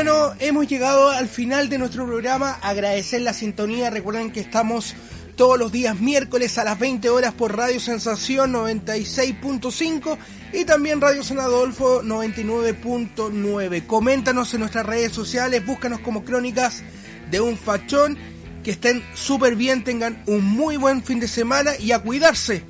[0.00, 2.52] Bueno, hemos llegado al final de nuestro programa.
[2.62, 3.90] Agradecer la sintonía.
[3.90, 4.94] Recuerden que estamos
[5.34, 10.16] todos los días miércoles a las 20 horas por Radio Sensación 96.5
[10.52, 13.86] y también Radio San Adolfo 99.9.
[13.88, 16.84] Coméntanos en nuestras redes sociales, búscanos como Crónicas
[17.32, 18.16] de un Fachón.
[18.62, 22.62] Que estén súper bien, tengan un muy buen fin de semana y a cuidarse.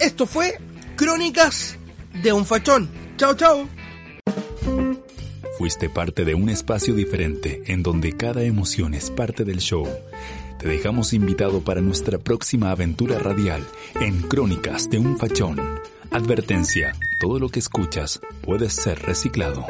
[0.00, 0.58] Esto fue
[0.96, 1.78] Crónicas
[2.22, 2.90] de un Fachón.
[3.16, 3.73] Chao, chao.
[5.56, 9.88] Fuiste parte de un espacio diferente en donde cada emoción es parte del show.
[10.58, 13.62] Te dejamos invitado para nuestra próxima aventura radial
[14.00, 15.60] en Crónicas de un Fachón.
[16.10, 19.64] Advertencia, todo lo que escuchas puede ser reciclado.